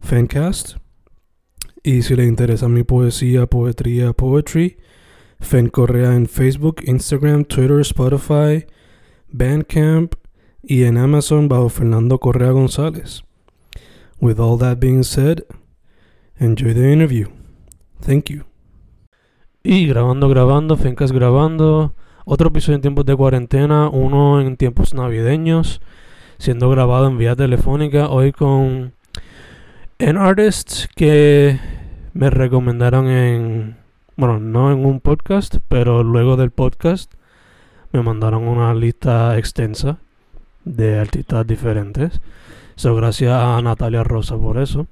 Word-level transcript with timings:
Fancast. 0.00 0.76
Y 1.82 2.02
si 2.02 2.16
le 2.16 2.26
interesa 2.26 2.68
mi 2.68 2.82
poesía, 2.82 3.46
poetría, 3.46 4.12
poetry, 4.12 4.78
Fen 5.40 5.68
Correa 5.68 6.14
en 6.14 6.26
Facebook, 6.26 6.82
Instagram, 6.84 7.44
Twitter, 7.44 7.80
Spotify, 7.80 8.66
Bandcamp 9.28 10.14
y 10.62 10.84
en 10.84 10.98
Amazon 10.98 11.48
bajo 11.48 11.68
Fernando 11.68 12.18
Correa 12.18 12.50
González. 12.50 13.22
With 14.20 14.38
all 14.40 14.58
that 14.58 14.78
being 14.78 15.04
said, 15.04 15.44
enjoy 16.38 16.74
the 16.74 16.92
interview. 16.92 17.28
Thank 18.00 18.30
you. 18.30 18.44
Y 19.62 19.86
grabando, 19.86 20.28
grabando, 20.28 20.76
Fencast 20.76 21.12
grabando. 21.14 21.94
Otro 22.24 22.48
episodio 22.48 22.76
en 22.76 22.82
tiempos 22.82 23.06
de 23.06 23.16
cuarentena, 23.16 23.88
uno 23.88 24.40
en 24.40 24.56
tiempos 24.56 24.92
navideños, 24.92 25.80
siendo 26.38 26.68
grabado 26.68 27.06
en 27.06 27.16
vía 27.16 27.34
telefónica. 27.36 28.08
Hoy 28.08 28.32
con 28.32 28.92
en 29.98 30.16
artists 30.16 30.88
que 30.94 31.58
me 32.12 32.30
recomendaron 32.30 33.08
en, 33.08 33.76
bueno, 34.16 34.38
no 34.38 34.70
en 34.70 34.86
un 34.86 35.00
podcast, 35.00 35.56
pero 35.68 36.04
luego 36.04 36.36
del 36.36 36.52
podcast 36.52 37.12
me 37.90 38.02
mandaron 38.02 38.46
una 38.46 38.74
lista 38.74 39.36
extensa 39.36 39.98
de 40.64 41.00
artistas 41.00 41.46
diferentes. 41.46 42.20
So, 42.76 42.94
gracias 42.94 43.32
a 43.32 43.60
Natalia 43.60 44.04
Rosa 44.04 44.36
por 44.36 44.58
eso. 44.58 44.86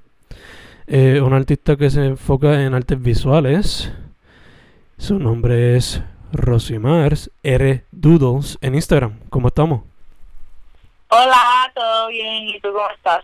Eh, 0.87 1.21
un 1.21 1.33
artista 1.33 1.77
que 1.77 1.89
se 1.89 2.05
enfoca 2.05 2.63
en 2.63 2.73
artes 2.73 3.01
visuales. 3.01 3.91
Su 4.97 5.19
nombre 5.19 5.77
es 5.77 6.01
Rosimars 6.33 7.31
R 7.43 7.85
Doodles 7.91 8.57
en 8.59 8.75
Instagram. 8.75 9.19
¿Cómo 9.29 9.47
estamos? 9.49 9.83
Hola, 11.09 11.71
todo 11.73 12.09
bien. 12.09 12.47
¿Y 12.49 12.59
tú 12.59 12.73
cómo 12.73 12.89
estás? 12.93 13.23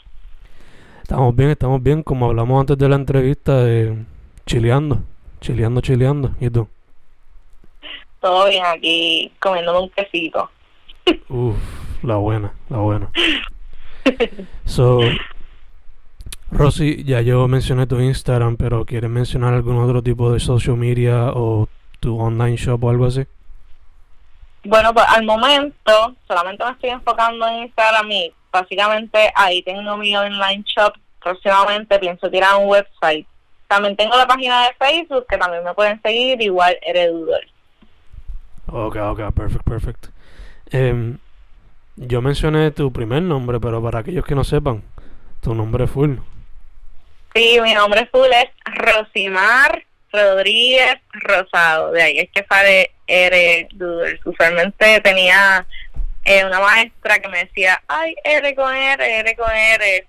Estamos 1.03 1.35
bien, 1.35 1.49
estamos 1.49 1.83
bien. 1.83 2.01
Como 2.01 2.27
hablamos 2.27 2.61
antes 2.61 2.77
de 2.77 2.87
la 2.87 2.95
entrevista, 2.95 3.69
eh, 3.69 3.93
chileando, 4.45 5.01
chileando, 5.41 5.81
chileando. 5.81 6.31
¿Y 6.39 6.49
tú? 6.49 6.67
Todo 8.21 8.47
bien 8.47 8.63
aquí, 8.65 9.29
comiéndome 9.39 9.79
un 9.79 9.89
quesito. 9.89 10.49
Uf, 11.29 11.57
la 12.03 12.15
buena, 12.15 12.53
la 12.69 12.77
buena. 12.77 13.11
So, 14.65 14.99
Rosy, 16.51 17.03
ya 17.03 17.21
yo 17.21 17.47
mencioné 17.47 17.87
tu 17.87 17.99
Instagram, 17.99 18.57
pero 18.57 18.85
¿quieres 18.85 19.09
mencionar 19.09 19.53
algún 19.53 19.77
otro 19.77 20.01
tipo 20.01 20.31
de 20.31 20.39
social 20.39 20.77
media 20.77 21.31
o 21.33 21.67
tu 21.99 22.19
online 22.19 22.57
shop 22.57 22.83
o 22.83 22.89
algo 22.89 23.05
así? 23.05 23.25
Bueno, 24.65 24.93
pues 24.93 25.05
al 25.07 25.25
momento 25.25 26.15
solamente 26.27 26.63
me 26.63 26.71
estoy 26.71 26.89
enfocando 26.91 27.47
en 27.47 27.63
Instagram 27.63 28.11
y 28.11 28.33
básicamente 28.51 29.31
ahí 29.35 29.61
tengo 29.63 29.97
mi 29.97 30.15
online 30.15 30.63
shop. 30.65 30.93
Próximamente 31.23 31.99
pienso 31.99 32.29
tirar 32.29 32.57
un 32.57 32.67
website. 32.67 33.25
También 33.67 33.95
tengo 33.95 34.15
la 34.15 34.27
página 34.27 34.63
de 34.63 34.73
Facebook 34.77 35.25
que 35.27 35.37
también 35.37 35.63
me 35.63 35.73
pueden 35.73 36.01
seguir, 36.01 36.41
igual 36.41 36.77
Eredudor. 36.81 37.41
Ok, 38.67 38.95
ok, 38.95 39.33
perfect, 39.33 39.63
perfect. 39.63 40.07
Em, 40.71 41.17
yo 41.95 42.21
mencioné 42.21 42.71
tu 42.71 42.91
primer 42.91 43.21
nombre, 43.21 43.59
pero 43.59 43.81
para 43.81 43.99
aquellos 43.99 44.25
que 44.25 44.35
no 44.35 44.43
sepan, 44.43 44.83
tu 45.41 45.55
nombre 45.55 45.87
full. 45.87 46.17
Sí, 47.33 47.59
mi 47.61 47.73
nombre 47.73 48.07
full 48.11 48.29
es 48.31 48.49
Rosimar 48.65 49.83
Rodríguez 50.11 50.97
Rosado. 51.13 51.91
De 51.91 52.01
ahí 52.01 52.19
es 52.19 52.29
que 52.31 52.45
sale 52.47 52.91
R 53.07 53.67
Doodles. 53.73 54.25
Usualmente 54.25 55.01
tenía 55.01 55.65
eh, 56.25 56.45
una 56.45 56.59
maestra 56.59 57.19
que 57.19 57.27
me 57.27 57.45
decía, 57.45 57.81
ay, 57.87 58.15
R 58.23 58.55
con 58.55 58.73
R, 58.73 59.19
R 59.19 59.35
con 59.35 59.51
R. 59.51 60.07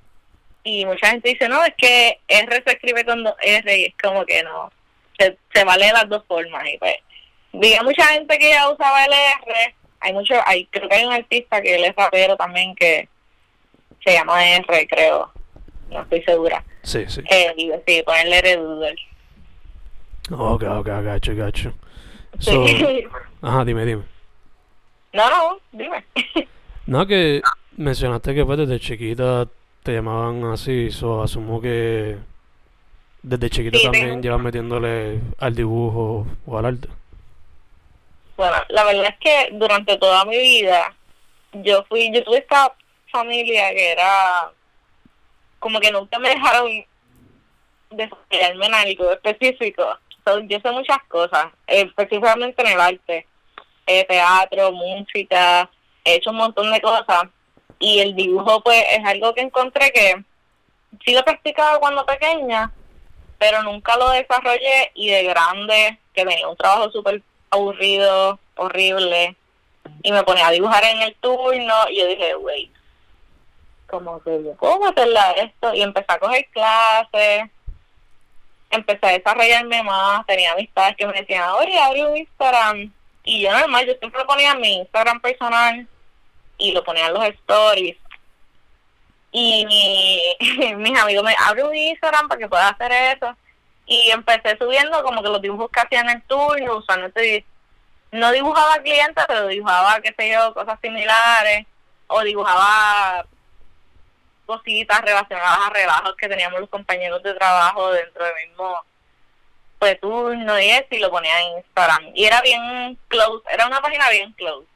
Y 0.64 0.84
mucha 0.86 1.08
gente 1.08 1.28
dice, 1.28 1.48
no, 1.48 1.62
es 1.64 1.74
que 1.76 2.18
R 2.26 2.62
se 2.66 2.72
escribe 2.72 3.04
con 3.04 3.22
dos 3.22 3.34
R 3.42 3.78
y 3.78 3.84
es 3.84 3.94
como 4.02 4.24
que 4.24 4.42
no. 4.42 4.72
Se, 5.18 5.36
se 5.52 5.64
vale 5.64 5.92
las 5.92 6.08
dos 6.08 6.24
formas. 6.26 6.64
Y 6.72 6.78
pues, 6.78 6.94
vi 7.52 7.74
a 7.74 7.82
mucha 7.82 8.04
gente 8.06 8.38
que 8.38 8.50
ya 8.50 8.68
usaba 8.70 9.04
el 9.04 9.12
R. 9.12 9.74
Hay 10.00 10.12
mucho, 10.12 10.34
hay, 10.46 10.66
creo 10.66 10.88
que 10.88 10.94
hay 10.96 11.04
un 11.04 11.12
artista 11.12 11.60
que 11.62 11.74
él 11.74 11.84
es 11.84 11.94
rapero 11.94 12.36
también 12.36 12.74
que 12.74 13.08
se 14.04 14.12
llama 14.12 14.44
R, 14.46 14.86
creo. 14.88 15.30
No 15.90 16.00
estoy 16.02 16.22
segura. 16.22 16.64
Sí, 16.82 17.04
sí. 17.08 17.22
Eh, 17.30 17.52
y 17.56 17.70
sí, 17.86 18.02
ponerle 18.02 18.38
R 18.38 18.56
Doodle. 18.56 18.96
Ok, 20.30 20.62
ok, 20.62 20.86
gacho, 20.86 21.36
gacho. 21.36 21.74
So, 22.38 22.66
Sí. 22.66 23.06
ajá, 23.42 23.64
dime, 23.64 23.84
dime. 23.84 24.02
No, 25.12 25.28
no, 25.30 25.60
dime. 25.72 26.04
No, 26.86 27.06
que 27.06 27.40
mencionaste 27.78 28.34
que 28.34 28.44
pues 28.44 28.58
desde 28.58 28.78
chiquita 28.78 29.48
te 29.84 29.92
llamaban 29.92 30.42
así, 30.52 30.90
so 30.90 31.22
asumo 31.22 31.60
que 31.60 32.16
desde 33.22 33.50
chiquita 33.50 33.78
Sí, 33.78 33.84
también 33.84 34.06
tengo- 34.08 34.22
llevas 34.22 34.40
metiéndole 34.40 35.20
al 35.38 35.54
dibujo 35.54 36.26
o 36.46 36.58
al 36.58 36.64
arte. 36.66 36.88
Bueno, 38.36 38.56
la 38.68 38.84
verdad 38.84 39.06
es 39.06 39.16
que 39.18 39.48
durante 39.52 39.96
toda 39.98 40.24
mi 40.24 40.36
vida 40.38 40.92
yo 41.52 41.84
fui, 41.84 42.10
yo 42.12 42.24
tuve 42.24 42.38
esta 42.38 42.74
familia 43.12 43.70
que 43.74 43.92
era 43.92 44.50
como 45.60 45.78
que 45.80 45.92
nunca 45.92 46.18
me 46.18 46.30
dejaron 46.30 46.84
desarrollarme 47.90 48.66
en 48.66 48.74
algo 48.74 49.12
específico. 49.12 49.84
So, 50.24 50.40
yo 50.40 50.58
sé 50.60 50.70
muchas 50.72 50.98
cosas, 51.08 51.46
específicamente 51.66 52.60
en 52.62 52.72
el 52.72 52.80
arte, 52.80 53.26
eh, 53.86 54.04
teatro, 54.06 54.72
música, 54.72 55.70
he 56.04 56.14
hecho 56.16 56.30
un 56.30 56.36
montón 56.36 56.72
de 56.72 56.80
cosas 56.80 57.24
y 57.78 58.00
el 58.00 58.14
dibujo 58.14 58.62
pues 58.62 58.84
es 58.90 59.04
algo 59.04 59.34
que 59.34 59.42
encontré 59.42 59.90
que 59.92 60.22
sí 61.04 61.12
lo 61.12 61.24
practicaba 61.24 61.78
cuando 61.78 62.06
pequeña, 62.06 62.72
pero 63.38 63.62
nunca 63.62 63.96
lo 63.96 64.10
desarrollé 64.10 64.90
y 64.94 65.10
de 65.10 65.24
grande, 65.24 65.98
que 66.14 66.24
tenía 66.24 66.48
un 66.48 66.56
trabajo 66.56 66.90
súper 66.90 67.22
aburrido, 67.50 68.38
horrible, 68.56 69.36
y 70.02 70.12
me 70.12 70.22
ponía 70.22 70.48
a 70.48 70.52
dibujar 70.52 70.84
en 70.84 71.02
el 71.02 71.14
turno 71.16 71.74
y 71.90 71.98
yo 71.98 72.06
dije, 72.06 72.36
wait, 72.36 72.72
como 73.86 74.22
que 74.22 74.42
yo 74.42 74.54
puedo 74.54 74.78
meterle 74.80 75.18
a 75.18 75.30
esto 75.32 75.74
y 75.74 75.82
empecé 75.82 76.06
a 76.08 76.18
coger 76.18 76.46
clases, 76.52 77.50
empecé 78.70 79.06
a 79.06 79.12
desarrollarme 79.12 79.82
más, 79.82 80.26
tenía 80.26 80.52
amistades 80.52 80.96
que 80.96 81.06
me 81.06 81.20
decían, 81.20 81.50
oye, 81.50 81.78
abre 81.78 82.06
un 82.06 82.16
Instagram, 82.16 82.92
y 83.24 83.40
yo 83.40 83.52
normal, 83.52 83.86
yo 83.86 83.94
siempre 83.94 84.24
ponía 84.24 84.54
mi 84.54 84.76
Instagram 84.78 85.20
personal 85.20 85.88
y 86.58 86.72
lo 86.72 86.84
ponía 86.84 87.06
en 87.06 87.14
los 87.14 87.24
stories, 87.24 87.96
y 89.32 89.66
mi- 89.66 90.74
mis 90.76 90.98
amigos 90.98 91.24
me 91.24 91.34
abre 91.38 91.64
un 91.64 91.74
Instagram 91.74 92.28
para 92.28 92.38
que 92.38 92.48
pueda 92.48 92.68
hacer 92.68 92.92
eso, 93.16 93.36
y 93.86 94.10
empecé 94.10 94.56
subiendo 94.56 95.02
como 95.02 95.22
que 95.22 95.28
los 95.28 95.42
dibujos 95.42 95.70
que 95.70 95.80
hacía 95.80 96.00
en 96.00 96.10
el 96.10 96.22
turno, 96.22 96.76
usualmente 96.76 97.44
no 98.12 98.30
dibujaba 98.32 98.78
clientes, 98.82 99.24
pero 99.26 99.48
dibujaba, 99.48 100.00
qué 100.00 100.14
sé 100.16 100.30
yo, 100.30 100.54
cosas 100.54 100.78
similares, 100.80 101.66
o 102.06 102.20
dibujaba 102.22 103.26
cositas 104.46 105.00
relacionadas 105.00 105.58
a 105.66 105.70
relajos 105.70 106.14
que 106.16 106.28
teníamos 106.28 106.60
los 106.60 106.68
compañeros 106.68 107.22
de 107.22 107.34
trabajo 107.34 107.90
dentro 107.92 108.24
del 108.24 108.34
mismo 108.48 108.84
pues 109.78 109.98
turno 110.00 110.60
y 110.60 110.70
eso, 110.70 110.86
y 110.90 110.98
lo 110.98 111.10
ponía 111.10 111.40
en 111.42 111.58
Instagram. 111.58 112.12
Y 112.14 112.24
era 112.24 112.40
bien 112.42 112.96
close, 113.08 113.42
era 113.50 113.66
una 113.66 113.80
página 113.82 114.08
bien 114.10 114.32
close. 114.32 114.66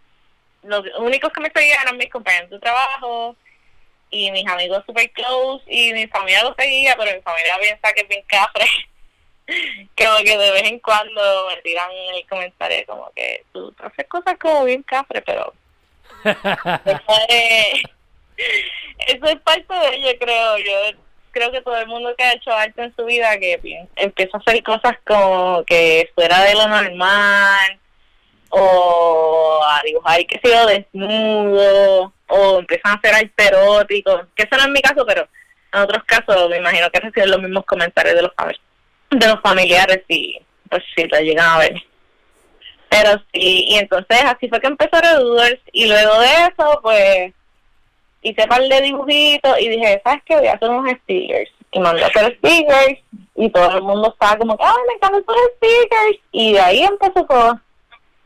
Los 0.62 0.84
únicos 0.98 1.32
que 1.32 1.40
me 1.40 1.50
seguían 1.54 1.82
eran 1.82 1.96
mis 1.96 2.10
compañeros 2.10 2.50
de 2.50 2.58
trabajo 2.58 3.36
y 4.10 4.30
mis 4.30 4.46
amigos 4.46 4.82
super 4.86 5.10
close 5.12 5.62
y 5.66 5.92
mi 5.92 6.06
familia 6.06 6.44
lo 6.44 6.54
seguía, 6.58 6.96
pero 6.96 7.14
mi 7.14 7.22
familia 7.22 7.58
piensa 7.60 7.92
que 7.92 8.02
es 8.02 8.08
bien 8.08 8.24
cafre. 8.26 8.64
como 9.96 10.18
que 10.18 10.36
de 10.36 10.52
vez 10.52 10.64
en 10.64 10.78
cuando 10.80 11.48
me 11.48 11.56
tiran 11.62 11.90
el 12.14 12.26
comentario 12.28 12.84
como 12.86 13.10
que 13.14 13.44
tú 13.52 13.74
haces 13.78 14.06
cosas 14.06 14.36
como 14.38 14.64
bien 14.64 14.82
cafre, 14.82 15.22
pero 15.22 15.54
eso, 16.24 17.16
es, 17.28 17.82
parte 19.44 19.74
de 19.74 19.96
ello, 19.96 20.18
creo. 20.18 20.58
Yo 20.58 20.98
creo 21.30 21.52
que 21.52 21.62
todo 21.62 21.76
el 21.76 21.86
mundo 21.86 22.14
que 22.16 22.24
ha 22.24 22.34
hecho 22.34 22.52
arte 22.52 22.82
en 22.82 22.96
su 22.96 23.04
vida 23.04 23.38
que 23.38 23.60
empieza 23.96 24.36
a 24.36 24.40
hacer 24.40 24.62
cosas 24.62 24.96
como 25.06 25.64
que 25.64 26.10
fuera 26.14 26.42
de 26.42 26.54
lo 26.54 26.68
normal 26.68 27.78
o 28.50 29.60
a 29.64 29.80
dibujar, 29.84 30.26
que 30.26 30.40
sé 30.42 30.50
yo, 30.54 30.66
desnudo 30.66 32.12
o 32.28 32.58
empiezan 32.58 32.92
a 32.92 32.94
hacer 32.94 33.14
arte 33.14 33.46
erótico, 33.46 34.22
que 34.34 34.42
eso 34.44 34.56
no 34.56 34.64
es 34.64 34.70
mi 34.70 34.80
caso, 34.80 35.04
pero 35.06 35.28
en 35.72 35.80
otros 35.80 36.04
casos 36.04 36.48
me 36.48 36.58
imagino 36.58 36.90
que 36.90 37.00
reciben 37.00 37.30
los 37.30 37.42
mismos 37.42 37.64
comentarios 37.64 38.14
de 38.14 38.22
los 38.22 38.32
de 39.10 39.26
los 39.26 39.40
familiares 39.40 40.04
y 40.08 40.38
pues 40.68 40.82
sí, 40.94 41.06
lo 41.10 41.18
llegan 41.20 41.48
a 41.48 41.58
ver. 41.58 41.82
Pero 42.90 43.12
sí, 43.32 43.66
y 43.68 43.74
entonces 43.76 44.18
así 44.24 44.48
fue 44.48 44.60
que 44.60 44.66
empezó 44.66 45.00
Reduders 45.00 45.60
y 45.72 45.86
luego 45.86 46.20
de 46.20 46.26
eso 46.26 46.80
pues 46.82 47.32
hice 48.22 48.42
un 48.42 48.48
par 48.48 48.62
de 48.62 48.80
dibujitos 48.80 49.60
y 49.60 49.68
dije, 49.68 50.00
¿sabes 50.04 50.22
qué? 50.24 50.36
Voy 50.36 50.46
a 50.48 50.54
hacer 50.54 50.70
unos 50.70 50.90
stickers. 51.02 51.50
Y 51.70 51.80
mandé 51.80 52.02
a 52.02 52.06
hacer 52.06 52.36
stickers 52.38 53.00
y 53.36 53.50
todo 53.50 53.76
el 53.76 53.82
mundo 53.82 54.10
estaba 54.10 54.38
como, 54.38 54.56
¡ay, 54.58 54.74
me 54.86 54.94
encantan 54.94 55.24
los 55.26 55.36
stickers! 55.56 56.18
Y 56.32 56.52
de 56.54 56.60
ahí 56.60 56.82
empezó 56.82 57.24
todo. 57.26 57.60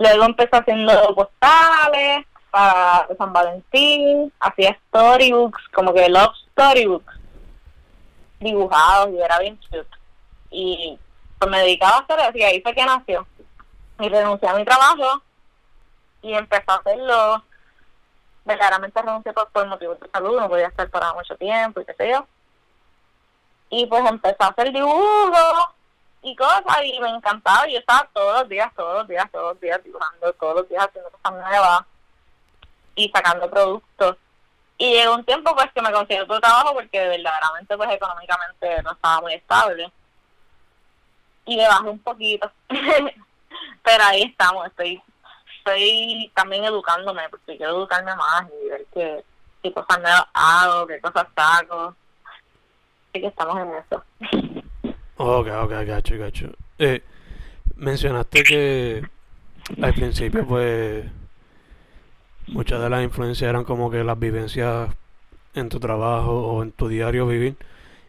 Luego 0.03 0.25
empecé 0.25 0.57
haciendo 0.57 1.15
postales 1.15 2.27
para 2.51 3.07
San 3.17 3.33
Valentín, 3.33 4.33
hacía 4.41 4.77
storybooks, 4.89 5.63
como 5.73 5.95
que 5.95 6.09
love 6.09 6.35
storybooks, 6.51 7.15
dibujados 8.41 9.11
y 9.11 9.21
era 9.21 9.39
bien 9.39 9.57
cute. 9.71 9.87
Y 10.51 10.99
pues 11.39 11.51
me 11.53 11.61
dedicaba 11.61 11.99
a 11.99 12.01
hacer 12.01 12.19
eso 12.19 12.39
y 12.39 12.43
ahí 12.43 12.61
fue 12.63 12.75
que 12.75 12.85
nació. 12.85 13.25
Y 14.01 14.09
renuncié 14.09 14.49
a 14.49 14.55
mi 14.55 14.65
trabajo 14.65 15.23
y 16.21 16.35
empecé 16.35 16.65
a 16.67 16.75
hacerlo 16.75 17.45
verdaderamente 18.45 19.01
renuncié 19.01 19.33
por, 19.33 19.49
por 19.51 19.69
motivos 19.69 20.01
de 20.01 20.11
salud, 20.11 20.41
no 20.41 20.49
podía 20.49 20.67
estar 20.67 20.91
para 20.91 21.15
mucho 21.15 21.37
tiempo 21.37 21.81
y 21.81 21.85
qué 21.85 21.95
sé 21.95 22.11
yo. 22.11 22.27
Y 23.71 23.87
pues 23.87 24.05
empecé 24.05 24.37
a 24.41 24.49
hacer 24.49 24.73
dibujos 24.73 25.69
y 26.23 26.37
cosas 26.37 26.79
y 26.85 27.01
me 27.01 27.11
encantaba. 27.11 27.67
Yo 27.69 27.79
estaba 27.79 28.09
todos 28.13 28.41
los 28.41 28.49
días, 28.49 28.73
todos 28.75 28.99
los 28.99 29.09
días, 29.09 29.31
todos 29.31 29.53
los 29.53 29.61
días 29.61 29.83
dibujando, 29.85 30.33
todos 30.35 30.57
los 30.57 30.69
días 30.69 30.85
haciendo 30.85 31.11
cosas 31.11 31.33
nuevas 31.33 31.85
y 32.95 33.09
sacando 33.11 33.51
productos. 33.51 34.17
Y 34.79 34.93
llegó 34.95 35.15
un 35.15 35.25
tiempo 35.25 35.55
pues 35.55 35.71
que 35.73 35.83
me 35.83 35.93
consiguió 35.93 36.25
otro 36.25 36.41
trabajo 36.41 36.75
porque 36.75 37.09
verdaderamente 37.09 37.77
pues 37.77 37.91
económicamente 37.91 38.83
no 38.83 38.93
estaba 38.93 39.21
muy 39.21 39.35
estable. 39.35 39.93
Y 41.45 41.57
le 41.57 41.67
bajé 41.67 41.89
un 41.89 41.99
poquito. 41.99 42.51
Pero 43.83 44.05
ahí 44.05 44.23
estamos, 44.23 44.67
estoy 44.67 45.03
estoy 45.59 46.31
también 46.35 46.65
educándome 46.65 47.29
porque 47.31 47.57
quiero 47.57 47.73
educarme 47.77 48.15
más 48.17 48.47
y 48.49 48.69
ver 48.69 48.87
qué, 48.93 49.25
qué 49.63 49.73
cosas 49.73 50.01
nuevas 50.01 50.27
hago, 50.35 50.87
qué 50.87 51.01
cosas 51.01 51.27
saco. 51.35 51.95
Así 53.11 53.21
que 53.21 53.27
estamos 53.27 53.59
en 53.59 53.75
eso. 53.75 54.05
Ok, 55.17 55.49
ok, 55.49 55.71
gacho, 55.87 56.19
gacho. 56.19 56.53
Eh, 56.79 57.03
mencionaste 57.77 58.43
que 58.43 59.03
al 59.81 59.95
principio, 59.95 60.47
pues, 60.47 61.05
muchas 62.49 62.81
de 62.81 62.91
las 62.91 63.03
influencias 63.03 63.49
eran 63.49 63.65
como 63.65 63.91
que 63.91 64.05
las 64.05 64.19
vivencias 64.19 64.91
en 65.55 65.69
tu 65.69 65.79
trabajo 65.81 66.33
o 66.33 66.63
en 66.63 66.73
tu 66.73 66.89
diario 66.89 67.27
vivir 67.27 67.57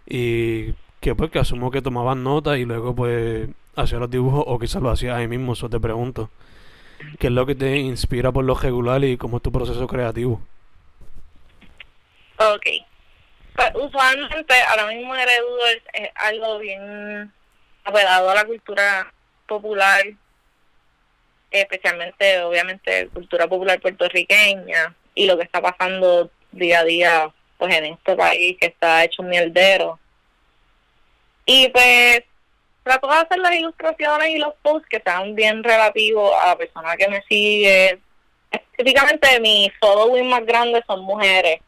y 0.06 0.74
que 1.00 1.16
pues 1.16 1.32
que 1.32 1.40
asumo 1.40 1.72
que 1.72 1.82
tomabas 1.82 2.18
notas 2.18 2.58
y 2.58 2.66
luego 2.66 2.96
pues 2.96 3.50
hacías 3.76 4.00
los 4.00 4.10
dibujos 4.10 4.44
o 4.48 4.58
quizás 4.60 4.82
lo 4.82 4.90
hacías 4.90 5.18
ahí 5.18 5.28
mismo, 5.28 5.54
eso 5.54 5.70
te 5.70 5.80
pregunto. 5.80 6.30
¿Qué 7.20 7.28
es 7.28 7.34
lo 7.34 7.46
que 7.46 7.56
te 7.56 7.78
inspira 7.78 8.32
por 8.32 8.46
lo 8.46 8.56
regular 8.56 9.04
y 9.04 9.18
cómo 9.18 9.38
es 9.38 9.44
tu 9.44 9.52
proceso 9.52 9.86
creativo? 9.88 10.42
Ok. 12.38 12.93
Pues 13.56 13.72
usualmente 13.76 14.54
ahora 14.68 14.88
mismo 14.88 15.16
Heredudor 15.16 15.82
es 15.94 16.10
algo 16.16 16.58
bien 16.60 17.32
apelado 17.84 18.30
a 18.30 18.36
la 18.36 18.46
cultura 18.46 19.14
popular, 19.48 20.04
especialmente, 21.52 22.42
obviamente, 22.42 23.10
cultura 23.10 23.48
popular 23.48 23.80
puertorriqueña 23.80 24.96
y 25.14 25.28
lo 25.28 25.38
que 25.38 25.44
está 25.44 25.62
pasando 25.62 26.32
día 26.52 26.80
a 26.80 26.84
día 26.84 27.34
pues 27.58 27.76
en 27.76 27.86
este 27.86 28.16
país 28.16 28.58
que 28.60 28.68
está 28.68 29.04
hecho 29.04 29.22
un 29.22 29.30
mierdero. 29.30 30.00
Y 31.46 31.70
pues 31.70 32.24
trato 32.84 33.08
de 33.08 33.14
hacer 33.14 33.38
las 33.40 33.56
ilustraciones 33.56 34.30
y 34.30 34.38
los 34.38 34.54
posts 34.62 34.88
que 34.90 35.02
sean 35.02 35.36
bien 35.36 35.64
relativos 35.64 36.34
a 36.42 36.48
la 36.48 36.58
persona 36.58 36.96
que 36.98 37.08
me 37.08 37.22
sigue. 37.24 38.00
Específicamente 38.52 39.40
mis 39.40 39.72
following 39.80 40.28
más 40.28 40.46
grandes 40.46 40.84
son 40.88 41.02
mujeres. 41.02 41.62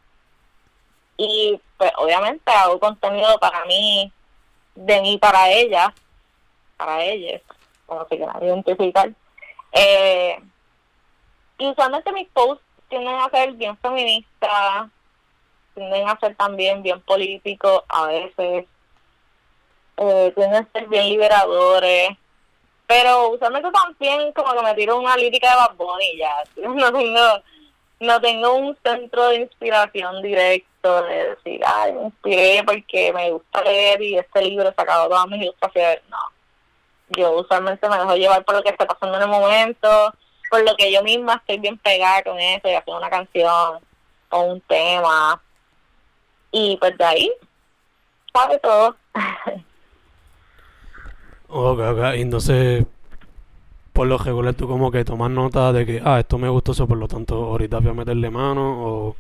Y 1.17 1.59
pues 1.77 1.91
obviamente 1.97 2.51
hago 2.51 2.79
contenido 2.79 3.38
para 3.39 3.65
mí, 3.65 4.12
de 4.75 5.01
mí 5.01 5.17
para 5.17 5.50
ellas, 5.51 5.89
para 6.77 7.03
ellas, 7.03 7.41
como 7.85 8.07
se 8.07 8.17
quieran 8.17 8.44
identificar. 8.44 9.12
Eh, 9.71 10.39
y 11.57 11.67
usualmente 11.67 12.12
mis 12.12 12.27
posts 12.29 12.63
tienden 12.89 13.15
a 13.15 13.29
ser 13.29 13.53
bien 13.53 13.77
feministas, 13.77 14.89
tienden 15.73 16.07
a 16.07 16.19
ser 16.19 16.35
también 16.35 16.81
bien 16.83 17.01
políticos 17.01 17.83
a 17.89 18.07
veces 18.07 18.65
eh, 19.97 20.33
tienen 20.35 20.65
que 20.65 20.79
ser 20.79 20.89
bien 20.89 21.09
liberadores. 21.09 22.09
Pero 22.88 23.29
usualmente 23.29 23.69
también 23.71 24.31
como 24.33 24.53
que 24.53 24.61
me 24.61 24.75
tiro 24.75 25.00
una 25.00 25.18
lírica 25.18 25.50
de 25.50 25.56
Bad 25.56 26.00
y 26.01 26.18
ya. 26.18 26.44
No 26.69 26.91
tengo, 26.91 27.44
no 28.00 28.21
tengo 28.21 28.53
un 28.56 28.77
centro 28.83 29.29
de 29.29 29.38
inspiración 29.38 30.21
directo 30.21 30.75
de 31.03 31.29
decir, 31.29 31.61
ay, 31.65 31.93
me 31.93 32.03
inspiré 32.03 32.63
porque 32.65 33.13
me 33.13 33.31
gusta 33.31 33.63
leer 33.63 34.01
y 34.01 34.17
este 34.17 34.41
libro 34.41 34.73
sacado 34.75 35.09
todas 35.09 35.27
mis 35.27 35.41
ilustraciones. 35.41 36.01
No. 36.09 36.17
Yo 37.09 37.31
usualmente 37.39 37.87
me 37.87 37.97
dejo 37.97 38.15
llevar 38.15 38.43
por 38.45 38.55
lo 38.55 38.63
que 38.63 38.69
está 38.69 38.85
pasando 38.85 39.17
en 39.17 39.23
el 39.23 39.29
momento, 39.29 40.13
por 40.49 40.63
lo 40.63 40.75
que 40.75 40.91
yo 40.91 41.03
misma 41.03 41.35
estoy 41.35 41.59
bien 41.59 41.77
pegada 41.77 42.23
con 42.23 42.39
eso 42.39 42.67
y 42.67 42.73
hacer 42.73 42.93
una 42.93 43.09
canción 43.09 43.79
o 44.29 44.41
un 44.41 44.61
tema. 44.61 45.41
Y 46.51 46.77
pues 46.77 46.97
de 46.97 47.03
ahí, 47.03 47.31
sabe 48.33 48.59
todo. 48.59 48.95
Ok, 51.47 51.80
ok. 51.80 51.99
Entonces, 52.15 52.85
por 53.94 54.07
lo 54.07 54.18
regular, 54.18 54.54
tú 54.56 54.68
como 54.68 54.92
que 54.92 55.06
tomas 55.06 55.31
nota 55.31 55.71
de 55.71 55.85
que, 55.85 56.01
ah, 56.04 56.19
esto 56.19 56.37
me 56.37 56.49
gustó 56.49 56.73
eso, 56.73 56.87
por 56.87 56.97
lo 56.97 57.07
tanto, 57.07 57.35
ahorita 57.35 57.80
voy 57.80 57.92
a 57.92 57.94
meterle 57.94 58.30
mano, 58.30 58.83
o 58.85 59.15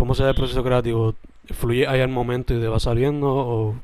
cómo 0.00 0.14
se 0.14 0.22
da 0.22 0.30
el 0.30 0.34
proceso 0.34 0.64
creativo. 0.64 1.14
¿Fluye 1.50 1.86
ahí 1.86 2.00
al 2.00 2.08
momento 2.08 2.54
y 2.54 2.60
te 2.60 2.68
va 2.68 2.80
saliendo, 2.80 3.28
o 3.28 3.74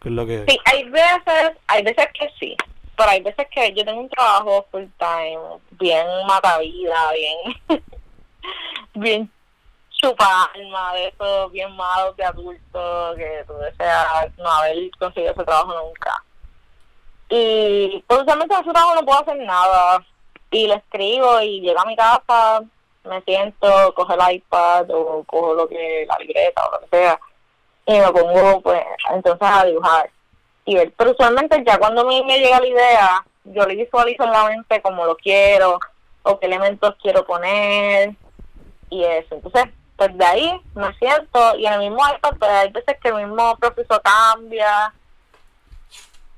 qué 0.00 0.10
es 0.10 0.14
lo 0.14 0.26
que...? 0.26 0.44
Sí, 0.46 0.58
hay 0.66 0.84
veces, 0.90 1.52
hay 1.66 1.82
veces 1.82 2.06
que 2.12 2.28
sí, 2.38 2.56
pero 2.96 3.10
hay 3.10 3.22
veces 3.22 3.46
que 3.50 3.72
yo 3.72 3.84
tengo 3.84 4.00
un 4.00 4.08
trabajo 4.10 4.66
full 4.70 4.84
time, 4.98 5.38
bien 5.80 6.06
mata 6.26 6.58
vida, 6.58 7.12
bien, 7.14 7.80
bien 8.94 9.30
chupa 9.90 10.50
alma 10.54 10.92
de 10.92 11.08
eso, 11.08 11.48
bien 11.48 11.74
malo 11.74 12.12
de 12.14 12.24
adulto, 12.24 13.14
que 13.16 13.44
tú 13.46 13.54
deseas 13.54 14.28
no 14.36 14.48
haber 14.48 14.90
conseguido 14.98 15.32
ese 15.32 15.44
trabajo 15.44 15.74
nunca 15.74 16.22
y 17.34 18.04
pues 18.06 18.20
usualmente 18.20 18.54
en 18.54 18.62
trabajo 18.62 18.94
no 18.94 19.06
puedo 19.06 19.20
hacer 19.20 19.38
nada. 19.38 20.04
Y 20.50 20.66
le 20.66 20.74
escribo 20.74 21.40
y 21.40 21.62
llego 21.62 21.80
a 21.80 21.86
mi 21.86 21.96
casa, 21.96 22.62
me 23.04 23.20
siento, 23.22 23.94
cojo 23.94 24.14
el 24.14 24.34
iPad 24.36 24.90
o 24.90 25.24
cojo 25.24 25.54
lo 25.54 25.68
que, 25.68 26.06
la 26.08 26.16
libreta 26.18 26.66
o 26.66 26.72
lo 26.72 26.80
que 26.80 26.96
sea. 26.96 27.18
Y 27.86 27.98
me 27.98 28.12
pongo 28.12 28.60
pues 28.60 28.82
entonces 29.10 29.48
a 29.48 29.64
dibujar. 29.64 30.10
Y 30.64 30.76
ver, 30.76 30.92
pero 30.96 31.10
usualmente 31.10 31.62
ya 31.66 31.78
cuando 31.78 32.04
me, 32.06 32.22
me 32.24 32.38
llega 32.38 32.60
la 32.60 32.66
idea, 32.66 33.26
yo 33.44 33.66
le 33.66 33.74
visualizo 33.74 34.24
en 34.24 34.30
la 34.30 34.44
mente 34.44 34.80
como 34.80 35.04
lo 35.04 35.16
quiero, 35.16 35.78
o 36.22 36.38
qué 36.38 36.46
elementos 36.46 36.94
quiero 37.02 37.26
poner, 37.26 38.14
y 38.88 39.04
eso. 39.04 39.34
Entonces, 39.34 39.64
pues 39.96 40.16
de 40.16 40.24
ahí 40.24 40.60
me 40.74 40.92
siento, 40.94 41.56
y 41.56 41.66
en 41.66 41.72
el 41.74 41.80
mismo 41.80 42.00
iPad, 42.08 42.36
pues 42.38 42.50
hay 42.50 42.70
veces 42.70 42.96
que 43.00 43.08
el 43.08 43.16
mismo 43.16 43.56
proceso 43.56 44.00
cambia, 44.02 44.94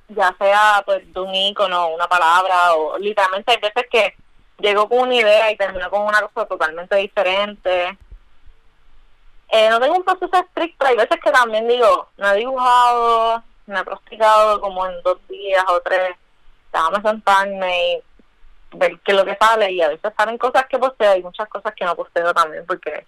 ya 0.08 0.34
sea 0.38 0.82
pues 0.84 1.12
de 1.12 1.20
un 1.20 1.34
icono, 1.34 1.88
una 1.88 2.08
palabra, 2.08 2.74
o 2.74 2.98
literalmente 2.98 3.52
hay 3.52 3.58
veces 3.58 3.86
que 3.90 4.14
llego 4.64 4.88
con 4.88 5.00
una 5.00 5.14
idea 5.14 5.50
y 5.50 5.56
termino 5.56 5.90
con 5.90 6.02
una 6.02 6.20
cosa 6.22 6.46
totalmente 6.46 6.96
diferente. 6.96 7.98
Eh, 9.50 9.68
no 9.68 9.78
tengo 9.78 9.96
un 9.96 10.04
proceso 10.04 10.36
estricto, 10.36 10.86
hay 10.86 10.96
veces 10.96 11.20
que 11.22 11.30
también 11.30 11.68
digo, 11.68 12.08
no 12.16 12.32
he 12.32 12.38
dibujado, 12.38 13.42
me 13.66 13.78
he 13.78 13.84
practicado 13.84 14.60
como 14.60 14.86
en 14.86 15.02
dos 15.02 15.18
días 15.28 15.64
o 15.68 15.80
tres, 15.80 16.16
déjame 16.72 17.02
sentarme 17.02 17.92
y 17.92 18.02
ver 18.72 18.98
qué 19.00 19.12
es 19.12 19.18
lo 19.18 19.24
que 19.24 19.36
sale 19.40 19.70
y 19.70 19.82
a 19.82 19.88
veces 19.88 20.12
salen 20.16 20.38
cosas 20.38 20.66
que 20.66 20.78
posteo 20.78 21.16
y 21.16 21.22
muchas 21.22 21.48
cosas 21.48 21.72
que 21.74 21.84
no 21.84 21.94
posteo 21.94 22.34
también 22.34 22.66
porque 22.66 23.06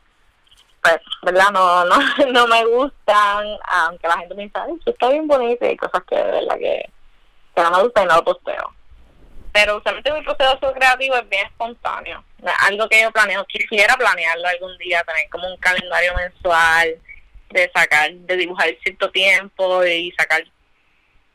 pues, 0.82 1.00
¿verdad? 1.22 1.50
No, 1.52 1.84
no, 1.86 1.96
no 2.32 2.46
me 2.46 2.64
gustan, 2.66 3.46
aunque 3.68 4.06
la 4.06 4.18
gente 4.18 4.34
me 4.34 4.44
dice, 4.44 4.58
ay, 4.58 4.78
está 4.84 5.08
bien 5.08 5.26
bonito 5.26 5.66
y 5.66 5.76
cosas 5.76 6.04
que 6.04 6.16
de 6.16 6.22
verdad 6.22 6.58
que, 6.58 6.92
que 7.54 7.62
no 7.62 7.70
me 7.70 7.82
gustan 7.82 8.04
y 8.04 8.06
no 8.08 8.16
lo 8.16 8.24
posteo. 8.24 8.75
Pero 9.56 9.78
usualmente 9.78 10.12
mi 10.12 10.20
proceso 10.20 10.70
creativo 10.74 11.16
es 11.16 11.26
bien 11.30 11.46
espontáneo. 11.46 12.22
Algo 12.68 12.86
que 12.90 13.00
yo 13.00 13.10
planeo, 13.10 13.42
quisiera 13.46 13.94
planearlo 13.96 14.46
algún 14.46 14.76
día, 14.76 15.02
tener 15.02 15.30
como 15.30 15.50
un 15.50 15.56
calendario 15.56 16.12
mensual 16.14 17.00
de 17.48 17.70
sacar, 17.74 18.12
de 18.12 18.36
dibujar 18.36 18.68
cierto 18.82 19.10
tiempo 19.10 19.82
y 19.82 20.12
sacar 20.12 20.44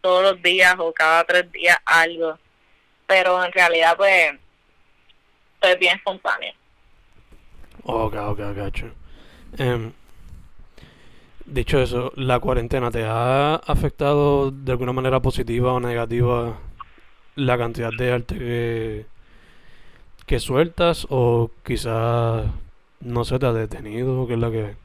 todos 0.01 0.21
los 0.21 0.41
días 0.43 0.75
o 0.77 0.93
cada 0.93 1.23
tres 1.23 1.51
días 1.51 1.79
algo. 1.83 2.37
Pero 3.07 3.43
en 3.43 3.51
realidad, 3.51 3.97
pues, 3.97 4.33
es 5.61 5.79
bien 5.79 5.95
espontáneo. 5.95 6.53
Ok, 7.85 8.13
ok, 8.13 8.39
gacho. 8.55 8.91
Eh, 9.57 9.91
dicho 11.47 11.81
eso, 11.81 12.13
¿la 12.17 12.39
cuarentena 12.39 12.91
te 12.91 13.03
ha 13.03 13.55
afectado 13.55 14.51
de 14.51 14.73
alguna 14.73 14.93
manera 14.93 15.19
positiva 15.21 15.73
o 15.73 15.79
negativa 15.79 16.59
la 17.35 17.57
cantidad 17.57 17.91
de 17.97 18.11
arte 18.11 18.38
que, 18.38 19.05
que 20.25 20.39
sueltas 20.39 21.07
o 21.09 21.51
quizás 21.63 22.45
no 23.00 23.25
se 23.25 23.39
te 23.39 23.45
ha 23.45 23.53
detenido? 23.53 24.27
¿Qué 24.27 24.33
es 24.33 24.39
lo 24.39 24.51
que 24.51 24.75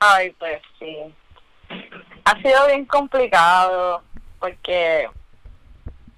Ay, 0.00 0.30
pues 0.38 0.62
sí. 0.78 0.96
Ha 2.24 2.40
sido 2.40 2.66
bien 2.66 2.86
complicado 2.86 4.02
porque 4.38 5.08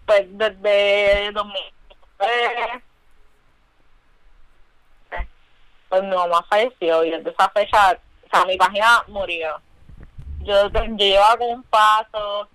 pues 0.07 0.26
desde 0.38 1.33
2003 1.33 2.83
pues 5.88 6.02
mi 6.04 6.16
mamá 6.16 6.42
falleció 6.49 7.04
y 7.04 7.11
desde 7.11 7.31
esa 7.31 7.50
fecha, 7.50 8.00
o 8.25 8.31
sea, 8.31 8.47
mi 8.47 8.57
página 8.57 9.04
murió. 9.09 9.61
Yo, 10.40 10.71
yo 10.71 10.85
llevaba 10.97 11.45
un 11.45 11.62
paso 11.64 12.49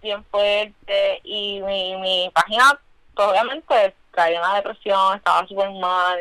bien 0.00 0.24
fuerte 0.24 1.20
y 1.24 1.60
mi, 1.62 1.96
mi 1.96 2.30
página, 2.34 2.78
pues, 3.14 3.28
obviamente, 3.28 3.94
caía 4.10 4.40
una 4.40 4.56
depresión, 4.56 5.16
estaba 5.16 5.46
súper 5.46 5.70
mal. 5.70 6.20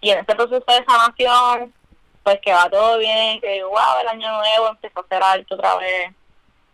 Y 0.00 0.10
en 0.10 0.18
este 0.18 0.34
proceso 0.34 0.64
de 0.66 0.84
sanación, 0.84 1.74
pues 2.22 2.40
que 2.42 2.52
va 2.52 2.68
todo 2.68 2.98
bien, 2.98 3.40
que 3.40 3.62
wow, 3.64 4.00
el 4.02 4.08
año 4.08 4.30
nuevo 4.30 4.68
empezó 4.68 5.00
a 5.00 5.08
ser 5.08 5.22
alto 5.22 5.54
otra 5.54 5.76
vez 5.76 6.12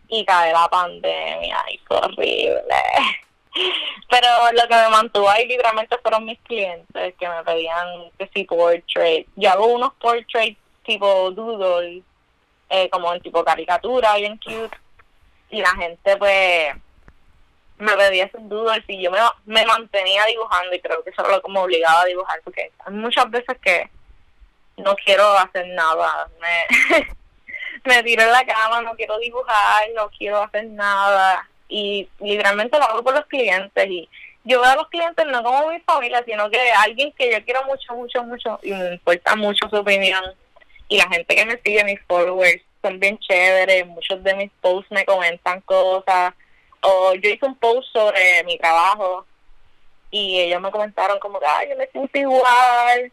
y 0.09 0.25
cae 0.25 0.51
la 0.51 0.67
pandemia 0.67 1.63
y 1.71 1.77
fue 1.79 1.97
horrible. 1.97 2.75
Pero 4.09 4.27
lo 4.51 4.67
que 4.67 4.75
me 4.75 4.89
mantuvo 4.89 5.29
ahí 5.29 5.47
literalmente 5.47 5.97
fueron 5.99 6.25
mis 6.25 6.39
clientes 6.41 7.15
que 7.17 7.29
me 7.29 7.43
pedían 7.43 8.11
que 8.17 8.29
si 8.33 8.43
portrait. 8.43 9.27
Yo 9.35 9.49
hago 9.49 9.67
unos 9.67 9.93
portraits 9.93 10.59
tipo 10.85 11.31
doodle, 11.31 12.03
eh, 12.69 12.89
como 12.89 13.13
en 13.13 13.21
tipo 13.21 13.43
caricatura, 13.43 14.15
bien 14.15 14.37
cute. 14.37 14.77
Y 15.49 15.61
la 15.61 15.71
gente 15.75 16.17
pues 16.17 16.73
me 17.77 17.91
pedía 17.97 18.25
esos 18.25 18.47
doodles 18.47 18.83
y 18.87 19.01
yo 19.01 19.11
me, 19.11 19.19
me 19.45 19.65
mantenía 19.65 20.25
dibujando 20.25 20.73
y 20.73 20.79
creo 20.79 21.03
que 21.03 21.09
eso 21.09 21.21
era 21.21 21.35
lo 21.35 21.41
que 21.41 21.51
me 21.51 21.59
obligaba 21.59 22.01
a 22.01 22.05
dibujar 22.05 22.39
porque 22.43 22.71
hay 22.79 22.93
muchas 22.93 23.29
veces 23.29 23.57
que 23.61 23.89
no 24.77 24.95
quiero 24.95 25.37
hacer 25.37 25.67
nada. 25.67 26.29
Me, 26.39 27.07
me 27.95 28.03
tiro 28.03 28.23
en 28.23 28.31
la 28.31 28.45
cama, 28.45 28.81
no 28.81 28.95
quiero 28.95 29.17
dibujar, 29.19 29.89
no 29.95 30.09
quiero 30.09 30.43
hacer 30.43 30.65
nada 30.65 31.47
y 31.67 32.07
literalmente 32.19 32.77
lo 32.77 32.85
hago 32.85 33.03
por 33.03 33.13
los 33.13 33.25
clientes 33.25 33.87
y 33.89 34.07
yo 34.43 34.61
veo 34.61 34.71
a 34.71 34.75
los 34.75 34.89
clientes 34.89 35.25
no 35.25 35.43
como 35.43 35.69
mi 35.69 35.79
familia, 35.79 36.23
sino 36.25 36.49
que 36.49 36.71
alguien 36.71 37.11
que 37.13 37.31
yo 37.31 37.43
quiero 37.43 37.65
mucho, 37.65 37.93
mucho, 37.95 38.23
mucho 38.23 38.59
y 38.61 38.71
me 38.71 38.93
importa 38.93 39.35
mucho 39.35 39.67
su 39.69 39.77
opinión 39.77 40.23
y 40.87 40.97
la 40.97 41.09
gente 41.09 41.35
que 41.35 41.45
me 41.45 41.59
sigue, 41.63 41.83
mis 41.83 41.99
followers, 42.07 42.61
son 42.85 42.99
bien 42.99 43.17
chéveres, 43.19 43.87
muchos 43.87 44.23
de 44.23 44.35
mis 44.35 44.51
posts 44.61 44.91
me 44.91 45.05
comentan 45.05 45.61
cosas 45.61 46.33
o 46.81 47.13
yo 47.15 47.29
hice 47.29 47.45
un 47.45 47.55
post 47.55 47.91
sobre 47.91 48.43
mi 48.43 48.57
trabajo 48.57 49.25
y 50.11 50.39
ellos 50.39 50.61
me 50.61 50.71
comentaron 50.71 51.19
como 51.19 51.39
que, 51.39 51.45
ay, 51.47 51.69
yo 51.69 51.77
me 51.77 51.87
siento 51.87 52.17
igual 52.17 53.11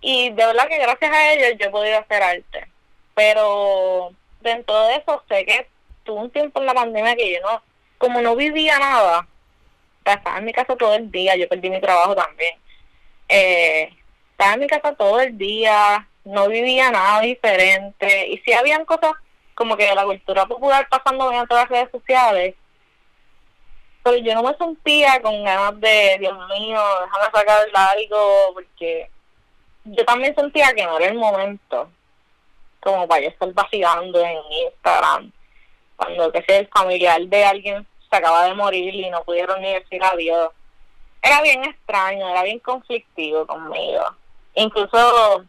y 0.00 0.30
de 0.30 0.46
verdad 0.46 0.68
que 0.68 0.78
gracias 0.78 1.12
a 1.12 1.32
ellos 1.32 1.58
yo 1.58 1.66
he 1.66 1.70
podido 1.70 1.98
hacer 1.98 2.22
arte 2.22 2.68
pero 3.14 4.12
dentro 4.40 4.86
de 4.86 4.96
eso 4.96 5.22
sé 5.28 5.44
que 5.44 5.68
tuve 6.04 6.20
un 6.20 6.30
tiempo 6.30 6.60
en 6.60 6.66
la 6.66 6.74
pandemia 6.74 7.16
que 7.16 7.34
yo 7.34 7.40
no, 7.42 7.62
como 7.98 8.20
no 8.22 8.34
vivía 8.34 8.78
nada, 8.78 9.28
estaba 10.04 10.38
en 10.38 10.44
mi 10.46 10.52
casa 10.52 10.76
todo 10.76 10.94
el 10.94 11.10
día, 11.10 11.36
yo 11.36 11.48
perdí 11.48 11.68
mi 11.70 11.80
trabajo 11.80 12.14
también. 12.14 12.54
Eh, 13.28 13.92
estaba 14.30 14.54
en 14.54 14.60
mi 14.60 14.66
casa 14.66 14.94
todo 14.94 15.20
el 15.20 15.36
día, 15.36 16.08
no 16.24 16.48
vivía 16.48 16.90
nada 16.90 17.20
diferente. 17.20 18.28
Y 18.28 18.38
si 18.38 18.52
habían 18.52 18.84
cosas 18.84 19.12
como 19.54 19.76
que 19.76 19.94
la 19.94 20.04
cultura 20.04 20.46
popular 20.46 20.88
pasando 20.88 21.30
todas 21.46 21.48
las 21.50 21.68
redes 21.68 21.90
sociales, 21.90 22.54
pero 24.02 24.16
yo 24.16 24.34
no 24.34 24.42
me 24.42 24.54
sentía 24.56 25.20
con 25.20 25.44
ganas 25.44 25.78
de, 25.80 26.16
Dios 26.18 26.36
mío, 26.48 26.80
déjame 27.02 27.24
sacar 27.32 27.66
algo, 27.74 28.54
porque 28.54 29.10
yo 29.84 30.04
también 30.04 30.34
sentía 30.34 30.72
que 30.72 30.84
no 30.84 30.98
era 30.98 31.08
el 31.08 31.18
momento 31.18 31.90
como 32.80 33.06
para 33.06 33.26
estar 33.26 33.52
vacilando 33.52 34.20
en 34.20 34.38
Instagram 34.66 35.32
cuando 36.00 36.32
que 36.32 36.42
sea 36.42 36.58
el 36.60 36.68
familiar 36.68 37.20
de 37.20 37.44
alguien 37.44 37.86
se 38.08 38.16
acaba 38.16 38.44
de 38.44 38.54
morir 38.54 38.94
y 38.94 39.10
no 39.10 39.22
pudieron 39.22 39.60
ni 39.60 39.72
decir 39.74 40.02
adiós. 40.02 40.50
Era 41.22 41.42
bien 41.42 41.62
extraño, 41.62 42.26
era 42.26 42.42
bien 42.42 42.58
conflictivo 42.60 43.46
conmigo. 43.46 44.02
Incluso 44.54 45.44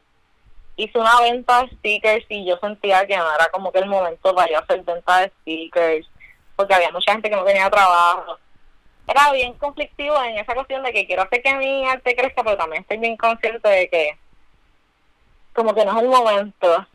hice 0.75 0.97
una 0.97 1.19
venta 1.21 1.63
de 1.63 1.69
stickers 1.75 2.25
y 2.29 2.45
yo 2.45 2.57
sentía 2.57 3.05
que 3.05 3.17
no 3.17 3.33
era 3.33 3.49
como 3.49 3.71
que 3.71 3.79
el 3.79 3.87
momento 3.87 4.33
para 4.33 4.51
yo 4.51 4.59
hacer 4.59 4.83
venta 4.83 5.19
de 5.19 5.31
stickers, 5.41 6.07
porque 6.55 6.73
había 6.73 6.91
mucha 6.91 7.13
gente 7.13 7.29
que 7.29 7.35
no 7.35 7.43
tenía 7.43 7.69
trabajo. 7.69 8.37
Era 9.07 9.31
bien 9.33 9.53
conflictivo 9.53 10.21
en 10.23 10.37
esa 10.37 10.53
cuestión 10.53 10.83
de 10.83 10.93
que 10.93 11.05
quiero 11.05 11.23
hacer 11.23 11.41
que 11.41 11.55
mi 11.55 11.85
arte 11.85 12.15
crezca, 12.15 12.43
pero 12.43 12.57
también 12.57 12.81
estoy 12.81 12.97
bien 12.97 13.17
consciente 13.17 13.67
de 13.67 13.89
que 13.89 14.17
como 15.53 15.73
que 15.73 15.83
no 15.83 15.91
es 15.91 16.03
el 16.03 16.09
momento 16.09 16.87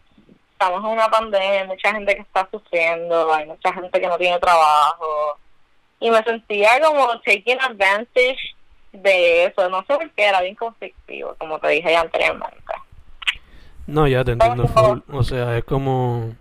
estamos 0.59 0.83
en 0.85 0.91
una 0.91 1.11
pandemia, 1.11 1.61
hay 1.61 1.67
mucha 1.67 1.93
gente 1.93 2.15
que 2.15 2.23
está 2.23 2.49
sufriendo, 2.51 3.33
hay 3.33 3.45
mucha 3.45 3.73
gente 3.75 4.01
que 4.01 4.07
no 4.07 4.17
tiene 4.17 4.39
trabajo. 4.39 5.39
Y 6.01 6.11
me 6.11 6.23
sentía 6.23 6.81
como 6.81 7.21
taking 7.21 7.61
advantage 7.61 8.55
de 8.93 9.45
eso, 9.45 9.69
no 9.69 9.85
sé 9.85 9.95
por 9.95 10.11
qué, 10.13 10.25
era 10.25 10.41
bien 10.41 10.55
conflictivo, 10.55 11.35
como 11.39 11.59
te 11.59 11.69
dije 11.69 11.95
anteriormente. 11.95 12.73
No, 13.87 14.09
ya 14.09 14.25
te 14.25 14.33
entiendo 14.33 14.67
full. 14.69 15.01
O 15.11 15.23
sea, 15.23 15.57
es 15.57 15.65
como... 15.65 16.35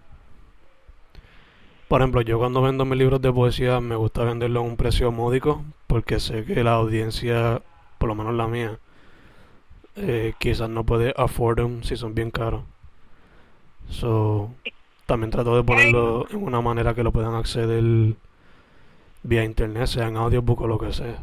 Por 1.88 2.02
ejemplo, 2.02 2.22
yo 2.22 2.40
cuando 2.40 2.62
vendo 2.62 2.84
mis 2.86 2.98
libros 2.98 3.22
de 3.22 3.32
poesía 3.32 3.80
me 3.80 3.96
gusta 3.96 4.24
venderlos 4.24 4.64
a 4.64 4.68
un 4.68 4.76
precio 4.76 5.12
módico 5.12 5.64
porque 5.86 6.20
sé 6.20 6.44
que 6.44 6.64
la 6.64 6.74
audiencia, 6.74 7.62
por 8.00 8.10
lo 8.10 8.16
menos 8.16 8.34
la 8.34 8.48
mía, 8.48 8.80
eh, 9.96 10.34
quizás 10.40 10.68
no 10.68 10.84
puede 10.84 11.14
afford 11.16 11.58
them 11.58 11.84
si 11.84 11.96
son 11.96 12.16
bien 12.16 12.32
caros. 12.32 12.64
So, 13.90 14.50
también 15.06 15.30
trato 15.30 15.56
de 15.56 15.64
ponerlo 15.64 16.28
en 16.32 16.44
una 16.44 16.60
manera 16.60 16.96
que 16.96 17.04
lo 17.04 17.12
puedan 17.12 17.36
acceder 17.36 18.16
vía 19.22 19.44
internet, 19.44 19.86
sea 19.86 20.08
en 20.08 20.18
audiobook 20.18 20.62
o 20.62 20.68
lo 20.68 20.80
que 20.80 20.92
sea. 20.92 21.22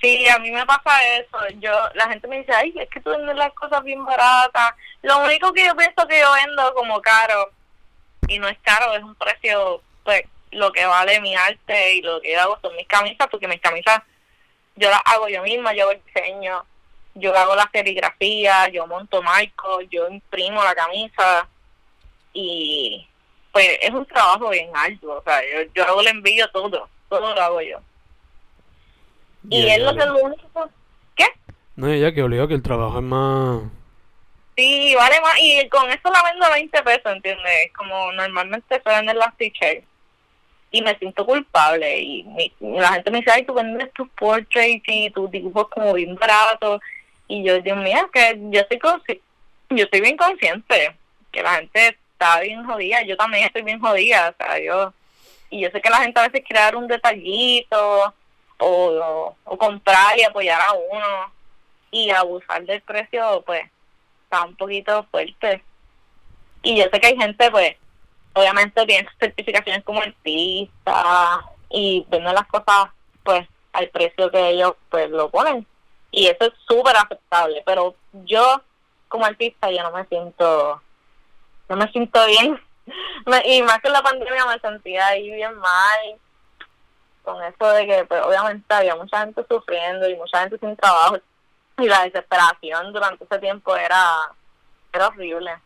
Sí, 0.00 0.26
a 0.28 0.38
mí 0.38 0.50
me 0.50 0.64
pasa 0.64 1.02
eso. 1.16 1.38
Yo, 1.58 1.72
la 1.94 2.08
gente 2.08 2.26
me 2.26 2.38
dice, 2.38 2.52
ay, 2.54 2.72
es 2.76 2.88
que 2.88 3.00
tú 3.00 3.10
vendes 3.10 3.36
las 3.36 3.52
cosas 3.52 3.82
bien 3.84 4.04
baratas. 4.04 4.72
Lo 5.02 5.18
único 5.18 5.52
que 5.52 5.66
yo 5.66 5.76
pienso 5.76 6.06
que 6.08 6.20
yo 6.20 6.32
vendo 6.32 6.74
como 6.74 7.02
caro, 7.02 7.50
y 8.28 8.38
no 8.38 8.48
es 8.48 8.58
caro, 8.62 8.94
es 8.94 9.02
un 9.02 9.14
precio, 9.14 9.82
pues, 10.04 10.22
lo 10.52 10.72
que 10.72 10.84
vale 10.86 11.20
mi 11.20 11.34
arte 11.34 11.94
y 11.94 12.02
lo 12.02 12.20
que 12.20 12.32
yo 12.32 12.40
hago 12.40 12.58
son 12.62 12.74
mis 12.76 12.86
camisas, 12.86 13.28
porque 13.30 13.48
mis 13.48 13.60
camisas 13.60 14.00
yo 14.76 14.90
las 14.90 15.00
hago 15.04 15.28
yo 15.28 15.42
misma, 15.42 15.74
yo 15.74 15.82
hago 15.82 15.92
el 15.92 16.02
diseño, 16.04 16.64
yo 17.14 17.36
hago 17.36 17.54
la 17.54 17.68
serigrafía, 17.72 18.68
yo 18.68 18.86
monto 18.86 19.22
marcos, 19.22 19.84
yo 19.90 20.08
imprimo 20.08 20.64
la 20.64 20.74
camisa 20.74 21.48
y 22.32 23.06
pues 23.52 23.78
es 23.80 23.90
un 23.90 24.06
trabajo 24.06 24.48
bien 24.50 24.70
alto, 24.74 25.18
o 25.18 25.22
sea, 25.22 25.40
yo, 25.42 25.72
yo 25.74 25.84
hago 25.84 26.00
el 26.00 26.08
envío 26.08 26.48
todo, 26.50 26.88
todo 27.08 27.34
lo 27.34 27.40
hago 27.40 27.60
yo. 27.60 27.80
Y 29.48 29.68
él 29.68 29.84
no 29.84 29.90
es 29.90 30.06
lo 30.06 30.18
único... 30.18 30.70
¿Qué? 31.14 31.26
No, 31.76 31.94
ya 31.94 32.12
que 32.12 32.22
obligado 32.22 32.48
que 32.48 32.54
el 32.54 32.62
trabajo 32.62 32.98
es 32.98 33.04
más... 33.04 33.62
Sí, 34.56 34.94
vale 34.94 35.20
más, 35.20 35.34
y 35.40 35.66
con 35.68 35.88
eso 35.90 36.10
la 36.10 36.22
vendo 36.30 36.44
a 36.44 36.50
20 36.50 36.82
pesos, 36.82 37.12
¿entiendes? 37.12 37.72
Como 37.74 38.12
normalmente 38.12 38.82
se 38.82 38.90
venden 38.90 39.16
las 39.16 39.34
t-shirts. 39.36 39.86
Y 40.72 40.82
me 40.82 40.96
siento 40.98 41.24
culpable, 41.24 41.98
y, 41.98 42.52
la 42.60 42.92
gente 42.92 43.10
me 43.10 43.18
dice, 43.18 43.32
ay, 43.32 43.44
tú 43.44 43.54
vendes 43.54 43.92
tus 43.92 44.08
portraits 44.10 44.84
y 44.86 45.10
tus 45.10 45.30
dibujos 45.30 45.68
como 45.68 45.94
bien 45.94 46.14
baratos 46.14 46.80
y 47.30 47.44
yo, 47.44 47.60
Dios 47.60 47.78
mío, 47.78 48.10
que 48.12 48.36
yo 48.50 48.60
estoy, 48.60 48.80
yo 49.70 49.84
estoy 49.84 50.00
bien 50.00 50.16
consciente 50.16 50.96
que 51.30 51.42
la 51.42 51.54
gente 51.54 51.96
está 52.12 52.40
bien 52.40 52.64
jodida, 52.64 53.02
yo 53.02 53.16
también 53.16 53.44
estoy 53.44 53.62
bien 53.62 53.78
jodida, 53.78 54.30
o 54.30 54.34
sea, 54.36 54.58
yo, 54.58 54.92
y 55.48 55.60
yo 55.62 55.70
sé 55.70 55.80
que 55.80 55.90
la 55.90 56.02
gente 56.02 56.18
a 56.18 56.26
veces 56.26 56.44
quiere 56.44 56.60
dar 56.60 56.74
un 56.74 56.88
detallito 56.88 58.12
o, 58.60 59.34
o, 59.44 59.58
comprar 59.58 60.18
y 60.18 60.22
apoyar 60.22 60.60
a 60.60 60.72
uno 60.72 61.32
y 61.90 62.10
abusar 62.10 62.64
del 62.64 62.80
precio, 62.82 63.42
pues 63.44 63.62
está 64.24 64.44
un 64.44 64.54
poquito 64.56 65.04
fuerte. 65.10 65.62
Y 66.62 66.76
yo 66.76 66.84
sé 66.92 67.00
que 67.00 67.06
hay 67.08 67.16
gente, 67.16 67.50
pues, 67.50 67.76
obviamente 68.34 68.86
tiene 68.86 69.08
certificaciones 69.18 69.82
como 69.82 70.00
artista 70.00 71.40
y 71.70 72.06
venden 72.08 72.34
las 72.34 72.46
cosas, 72.46 72.90
pues, 73.24 73.48
al 73.72 73.88
precio 73.88 74.30
que 74.30 74.50
ellos, 74.50 74.74
pues, 74.90 75.10
lo 75.10 75.30
ponen. 75.30 75.66
Y 76.10 76.26
eso 76.26 76.44
es 76.44 76.52
súper 76.68 76.96
aceptable. 76.96 77.62
Pero 77.64 77.94
yo, 78.24 78.60
como 79.08 79.24
artista, 79.24 79.70
yo 79.70 79.82
no 79.82 79.90
me 79.90 80.04
siento, 80.06 80.82
no 81.68 81.76
me 81.76 81.90
siento 81.90 82.24
bien. 82.26 82.60
y 83.46 83.62
más 83.62 83.80
que 83.80 83.88
la 83.88 84.02
pandemia 84.02 84.44
me 84.46 84.58
sentía 84.60 85.06
ahí 85.06 85.30
bien 85.30 85.54
mal 85.56 86.20
con 87.32 87.42
eso 87.42 87.72
de 87.72 87.86
que 87.86 88.04
pues, 88.04 88.22
obviamente 88.22 88.74
había 88.74 88.96
mucha 88.96 89.20
gente 89.20 89.44
sufriendo 89.48 90.08
y 90.08 90.16
mucha 90.16 90.40
gente 90.40 90.58
sin 90.58 90.76
trabajo 90.76 91.18
y 91.78 91.86
la 91.86 92.04
desesperación 92.04 92.92
durante 92.92 93.24
ese 93.24 93.38
tiempo 93.38 93.74
era, 93.76 94.30
era 94.92 95.08
horrible. 95.08 95.56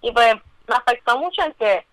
Y 0.00 0.12
pues 0.12 0.34
me 0.66 0.74
afectó 0.74 1.18
mucho 1.18 1.42
en 1.42 1.52
que 1.54 1.86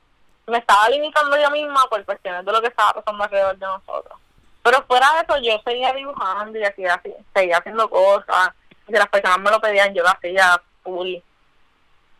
me 0.47 0.57
estaba 0.57 0.89
limitando 0.89 1.39
yo 1.39 1.49
misma 1.51 1.85
por 1.89 2.03
cuestiones 2.05 2.45
de 2.45 2.51
lo 2.51 2.61
que 2.61 2.67
estaba 2.67 2.93
pasando 2.93 3.23
alrededor 3.23 3.57
de 3.57 3.65
nosotros. 3.65 4.19
Pero 4.63 4.83
fuera 4.83 5.07
de 5.13 5.21
eso, 5.21 5.41
yo 5.41 5.61
seguía 5.63 5.93
dibujando 5.93 6.57
y 6.57 6.65
seguía, 6.65 7.01
seguía 7.33 7.57
haciendo 7.57 7.89
cosas. 7.89 8.51
Si 8.85 8.93
las 8.93 9.07
personas 9.07 9.39
me 9.39 9.51
lo 9.51 9.59
pedían, 9.59 9.93
yo 9.93 10.03
lo 10.03 10.09
hacía 10.09 10.61
full. 10.83 11.15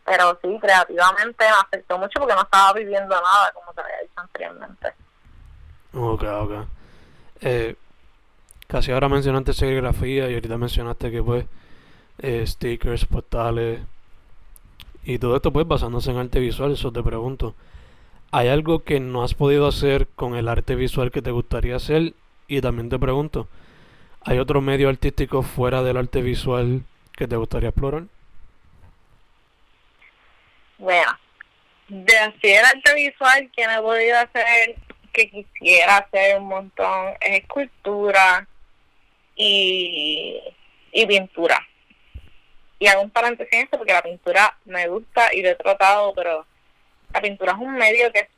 Pero 0.04 0.38
sí, 0.42 0.58
creativamente 0.60 1.44
me 1.44 1.50
afectó 1.50 1.98
mucho 1.98 2.18
porque 2.18 2.34
no 2.34 2.42
estaba 2.42 2.72
viviendo 2.72 3.14
nada, 3.20 3.52
como 3.52 3.72
te 3.72 3.82
había 3.82 4.00
dicho 4.00 4.12
anteriormente. 4.16 4.94
Ok, 5.94 6.22
ok. 6.24 6.52
Eh, 7.42 7.74
casi 8.66 8.92
ahora 8.92 9.08
mencionaste 9.08 9.52
serigrafía 9.52 10.30
y 10.30 10.34
ahorita 10.34 10.56
mencionaste 10.56 11.10
que 11.10 11.22
pues 11.22 11.46
eh, 12.18 12.46
stickers, 12.46 13.04
postales 13.04 13.80
y 15.04 15.18
todo 15.18 15.36
esto 15.36 15.52
pues 15.52 15.66
basándose 15.66 16.10
en 16.10 16.18
arte 16.18 16.40
visual, 16.40 16.72
eso 16.72 16.92
te 16.92 17.02
pregunto. 17.02 17.54
¿Hay 18.30 18.48
algo 18.48 18.84
que 18.84 19.00
no 19.00 19.22
has 19.22 19.34
podido 19.34 19.66
hacer 19.66 20.06
con 20.14 20.36
el 20.36 20.48
arte 20.48 20.74
visual 20.74 21.10
que 21.10 21.20
te 21.20 21.30
gustaría 21.30 21.76
hacer? 21.76 22.14
Y 22.48 22.60
también 22.60 22.88
te 22.88 22.98
pregunto, 22.98 23.48
¿hay 24.22 24.38
otro 24.38 24.60
medio 24.62 24.88
artístico 24.88 25.42
fuera 25.42 25.82
del 25.82 25.98
arte 25.98 26.22
visual 26.22 26.84
que 27.14 27.28
te 27.28 27.36
gustaría 27.36 27.68
explorar? 27.70 28.04
Bueno, 30.78 31.12
de 31.88 32.18
hacer 32.18 32.64
arte 32.64 32.94
visual 32.94 33.50
que 33.54 33.66
no 33.66 33.72
he 33.72 33.82
podido 33.82 34.18
hacer 34.18 34.76
que 35.12 35.28
quisiera 35.28 35.98
hacer 35.98 36.38
un 36.38 36.46
montón 36.46 37.14
es 37.20 37.40
escultura 37.40 38.46
y, 39.36 40.40
y 40.92 41.06
pintura. 41.06 41.66
Y 42.78 42.86
hago 42.88 43.02
un 43.02 43.10
paréntesis 43.10 43.52
en 43.52 43.60
esto 43.60 43.78
porque 43.78 43.92
la 43.92 44.02
pintura 44.02 44.56
me 44.64 44.88
gusta 44.88 45.32
y 45.32 45.42
lo 45.42 45.50
he 45.50 45.54
tratado, 45.54 46.12
pero 46.14 46.46
la 47.12 47.20
pintura 47.20 47.52
es 47.52 47.58
un 47.58 47.74
medio 47.74 48.10
que 48.10 48.20
es 48.20 48.28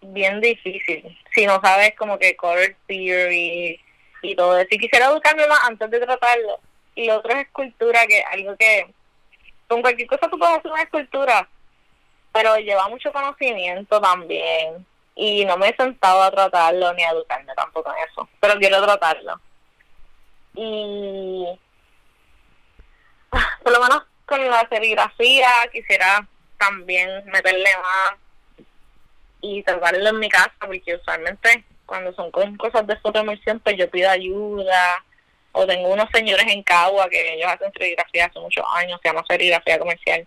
bien 0.00 0.40
difícil. 0.40 1.18
Si 1.34 1.46
no 1.46 1.60
sabes 1.62 1.94
como 1.96 2.18
que 2.18 2.36
color 2.36 2.74
theory 2.86 3.78
y 4.22 4.34
todo 4.36 4.58
eso. 4.58 4.68
Y 4.70 4.78
quisiera 4.78 5.06
educarme 5.06 5.46
más 5.46 5.64
antes 5.64 5.90
de 5.90 6.00
tratarlo. 6.00 6.60
Y 6.94 7.06
lo 7.06 7.16
otro 7.16 7.32
es 7.32 7.46
escultura, 7.46 8.06
que 8.06 8.22
algo 8.22 8.56
que 8.56 8.86
con 9.68 9.82
cualquier 9.82 10.08
cosa 10.08 10.28
tú 10.28 10.38
puedes 10.38 10.58
hacer 10.58 10.70
una 10.70 10.82
escultura, 10.82 11.48
pero 12.32 12.56
lleva 12.56 12.88
mucho 12.88 13.12
conocimiento 13.12 14.00
también 14.00 14.86
y 15.14 15.44
no 15.44 15.56
me 15.56 15.68
he 15.68 15.76
sentado 15.76 16.22
a 16.22 16.30
tratarlo 16.30 16.92
ni 16.94 17.02
a 17.02 17.10
educarme 17.10 17.54
tampoco 17.54 17.90
en 17.90 18.08
eso, 18.08 18.28
pero 18.40 18.58
quiero 18.58 18.82
tratarlo. 18.82 19.40
Y 20.54 21.46
por 23.62 23.72
lo 23.72 23.80
menos 23.80 24.02
con 24.26 24.48
la 24.48 24.66
serigrafía 24.68 25.48
quisiera 25.72 26.26
también 26.58 27.24
meterle 27.26 27.70
más 27.76 28.66
y 29.40 29.62
tratarlo 29.62 30.08
en 30.08 30.18
mi 30.18 30.28
casa, 30.28 30.52
porque 30.60 30.94
usualmente 30.94 31.64
cuando 31.86 32.12
son 32.14 32.30
cosas 32.30 32.86
de 32.86 32.96
fotoemulsión, 32.96 33.60
pues 33.60 33.76
yo 33.76 33.90
pido 33.90 34.08
ayuda, 34.08 35.04
o 35.52 35.66
tengo 35.66 35.88
unos 35.88 36.08
señores 36.12 36.46
en 36.48 36.62
Cagua 36.62 37.08
que 37.08 37.34
ellos 37.34 37.50
hacen 37.50 37.72
serigrafía 37.72 38.26
hace 38.26 38.38
muchos 38.38 38.64
años, 38.76 38.98
se 39.02 39.08
llama 39.08 39.24
serigrafía 39.28 39.78
comercial, 39.78 40.26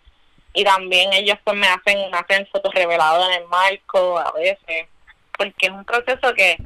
y 0.56 0.64
también 0.64 1.14
ellos 1.14 1.38
pues 1.44 1.56
me 1.58 1.68
hacen 1.68 2.14
hacen 2.14 2.48
fotos 2.48 2.74
reveladas 2.74 3.30
en 3.30 3.44
el 3.44 3.48
marco 3.48 4.18
a 4.18 4.32
veces 4.32 4.88
porque 5.38 5.68
es 5.68 5.72
un 5.72 5.86
proceso 5.86 6.34
que 6.34 6.58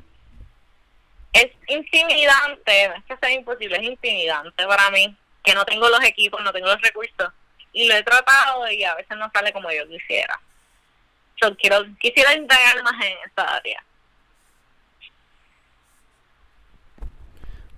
es 1.34 1.52
intimidante 1.68 2.86
es 2.86 3.04
que 3.08 3.18
sea 3.18 3.32
imposible 3.32 3.78
es 3.78 3.84
intimidante 3.84 4.66
para 4.66 4.90
mí 4.92 5.16
que 5.44 5.54
no 5.54 5.66
tengo 5.66 5.90
los 5.90 6.04
equipos 6.04 6.42
no 6.44 6.52
tengo 6.54 6.68
los 6.68 6.82
recursos 6.82 7.30
y 7.74 7.88
lo 7.88 7.96
he 7.96 8.04
tratado 8.04 8.70
y 8.72 8.84
a 8.84 8.96
veces 8.96 9.18
no 9.18 9.30
sale 9.34 9.52
como 9.52 9.72
yo 9.72 9.88
quisiera 9.88 10.40
yo 11.42 11.56
quiero 11.58 11.84
quisiera 12.00 12.34
indagar 12.36 12.82
más 12.84 13.06
en 13.06 13.18
esta 13.26 13.56
área 13.56 13.84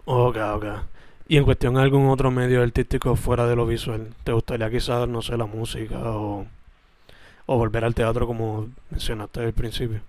Ok, 0.06 0.36
ok. 0.36 0.66
Y 1.32 1.38
en 1.38 1.46
cuestión 1.46 1.76
de 1.76 1.82
algún 1.82 2.10
otro 2.10 2.30
medio 2.30 2.62
artístico 2.62 3.16
fuera 3.16 3.46
de 3.46 3.56
lo 3.56 3.66
visual, 3.66 4.14
¿te 4.26 4.34
gustaría 4.34 4.70
quizás, 4.70 5.08
no 5.08 5.22
sé, 5.22 5.38
la 5.38 5.46
música 5.46 5.96
o, 5.98 6.46
o 7.46 7.58
volver 7.58 7.86
al 7.86 7.96
teatro 7.96 8.28
como 8.28 8.68
mencionaste 8.90 9.40
al 9.40 9.54
principio? 9.54 10.02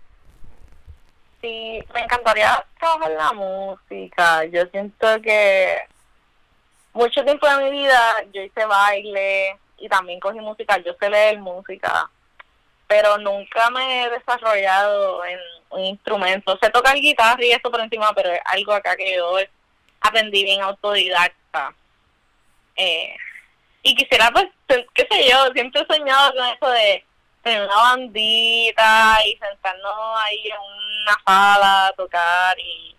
Sí, 1.40 1.78
me 1.94 2.00
encantaría 2.00 2.64
trabajar 2.76 3.12
la 3.12 3.32
música. 3.34 4.44
Yo 4.46 4.66
siento 4.72 5.06
que 5.22 5.76
mucho 6.92 7.24
tiempo 7.24 7.46
de 7.46 7.70
mi 7.70 7.70
vida 7.70 8.00
yo 8.34 8.42
hice 8.42 8.64
baile 8.66 9.56
y 9.78 9.88
también 9.88 10.18
cogí 10.18 10.40
música. 10.40 10.76
Yo 10.78 10.92
sé 10.98 11.08
leer 11.08 11.38
música, 11.38 12.10
pero 12.88 13.16
nunca 13.18 13.70
me 13.70 14.06
he 14.06 14.10
desarrollado 14.10 15.24
en 15.24 15.38
un 15.70 15.84
instrumento. 15.84 16.58
Sé 16.60 16.68
tocar 16.70 16.96
guitarra 16.96 17.44
y 17.44 17.52
eso 17.52 17.70
por 17.70 17.80
encima, 17.80 18.12
pero 18.12 18.32
es 18.32 18.40
algo 18.44 18.72
acá 18.72 18.96
que 18.96 19.14
yo 19.14 19.38
aprendí 20.02 20.44
bien 20.44 20.60
autodidacta. 20.60 21.74
Eh, 22.76 23.16
y 23.82 23.94
quisiera, 23.94 24.30
pues, 24.30 24.46
qué 24.66 25.06
sé 25.10 25.30
yo, 25.30 25.52
siempre 25.52 25.82
he 25.82 25.94
soñado 25.94 26.32
con 26.34 26.46
eso 26.46 26.68
de 26.70 27.04
tener 27.42 27.62
una 27.64 27.74
bandita 27.74 29.18
y 29.26 29.36
sentarnos 29.36 29.92
ahí 30.18 30.46
en 30.46 30.58
una 31.02 31.16
sala 31.26 31.86
a 31.88 31.92
tocar 31.92 32.56
y, 32.58 32.94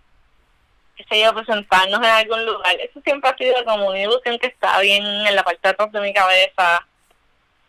qué 0.97 1.05
sé 1.09 1.21
yo, 1.21 1.33
presentarnos 1.33 1.99
en 1.99 2.05
algún 2.05 2.45
lugar. 2.45 2.75
Eso 2.79 2.99
siempre 3.01 3.29
ha 3.29 3.37
sido 3.37 3.63
como 3.65 3.87
una 3.87 3.99
ilusión 3.99 4.37
que 4.39 4.47
está 4.47 4.79
bien 4.79 5.05
en 5.05 5.35
la 5.35 5.43
parte 5.43 5.61
de 5.63 5.69
atrás 5.69 5.91
de 5.91 6.01
mi 6.01 6.13
cabeza. 6.13 6.85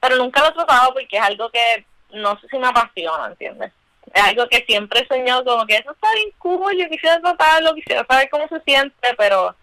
Pero 0.00 0.16
nunca 0.16 0.40
lo 0.40 0.48
he 0.48 0.52
tratado 0.52 0.92
porque 0.92 1.16
es 1.16 1.22
algo 1.22 1.48
que 1.50 1.86
no 2.10 2.38
sé 2.40 2.48
si 2.48 2.58
me 2.58 2.66
apasiona, 2.66 3.26
¿entiendes? 3.28 3.72
Es 4.14 4.22
algo 4.22 4.48
que 4.48 4.64
siempre 4.64 5.00
he 5.00 5.06
soñado 5.08 5.44
como 5.44 5.66
que 5.66 5.74
eso 5.76 5.90
está 5.90 6.06
bien 6.14 6.30
cool, 6.38 6.76
yo 6.78 6.88
quisiera 6.88 7.20
tratarlo, 7.20 7.74
quisiera 7.74 8.06
saber 8.08 8.30
cómo 8.30 8.46
se 8.48 8.60
siente, 8.60 9.14
pero 9.18 9.54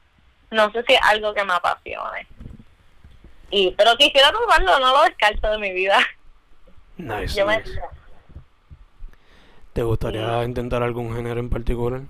no 0.52 0.72
sé 0.74 0.84
si 0.86 0.94
es 0.94 1.00
algo 1.04 1.34
que 1.34 1.46
me 1.46 1.54
apasione. 1.54 2.28
Y, 3.50 3.72
pero 3.72 3.96
quisiera 3.96 4.30
probarlo, 4.30 4.78
no 4.80 4.94
lo 4.94 5.04
descarto 5.04 5.52
de 5.52 5.58
mi 5.58 5.72
vida. 5.72 6.00
Nice, 6.98 7.44
¿Te 9.74 9.84
gustaría 9.84 10.44
intentar 10.44 10.84
algún 10.84 11.16
género 11.16 11.40
en 11.40 11.50
particular? 11.50 12.02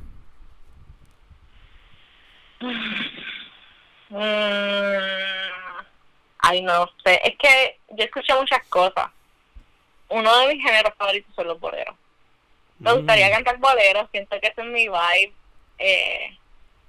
Mm, 4.14 5.86
ay, 6.40 6.62
no 6.64 6.86
sé. 7.06 7.22
Es 7.24 7.38
que 7.38 7.80
yo 7.92 8.04
escucho 8.04 8.38
muchas 8.38 8.62
cosas. 8.68 9.10
Uno 10.10 10.38
de 10.40 10.54
mis 10.54 10.62
géneros 10.62 10.94
favoritos 10.98 11.34
son 11.34 11.48
los 11.48 11.58
boleros. 11.62 11.96
Me 12.82 12.94
gustaría 12.94 13.30
mm. 13.30 13.32
cantar 13.32 13.58
boleros, 13.58 14.10
siento 14.12 14.40
que 14.40 14.48
ese 14.48 14.62
es 14.62 14.68
mi 14.68 14.88
vibe. 14.88 15.34
Eh, 15.78 16.38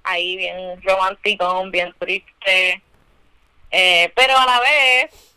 ahí 0.03 0.35
bien 0.35 0.81
romántico, 0.81 1.69
bien 1.69 1.93
triste. 1.99 2.81
Eh, 3.69 4.11
pero 4.15 4.37
a 4.37 4.45
la 4.45 4.59
vez, 4.59 5.35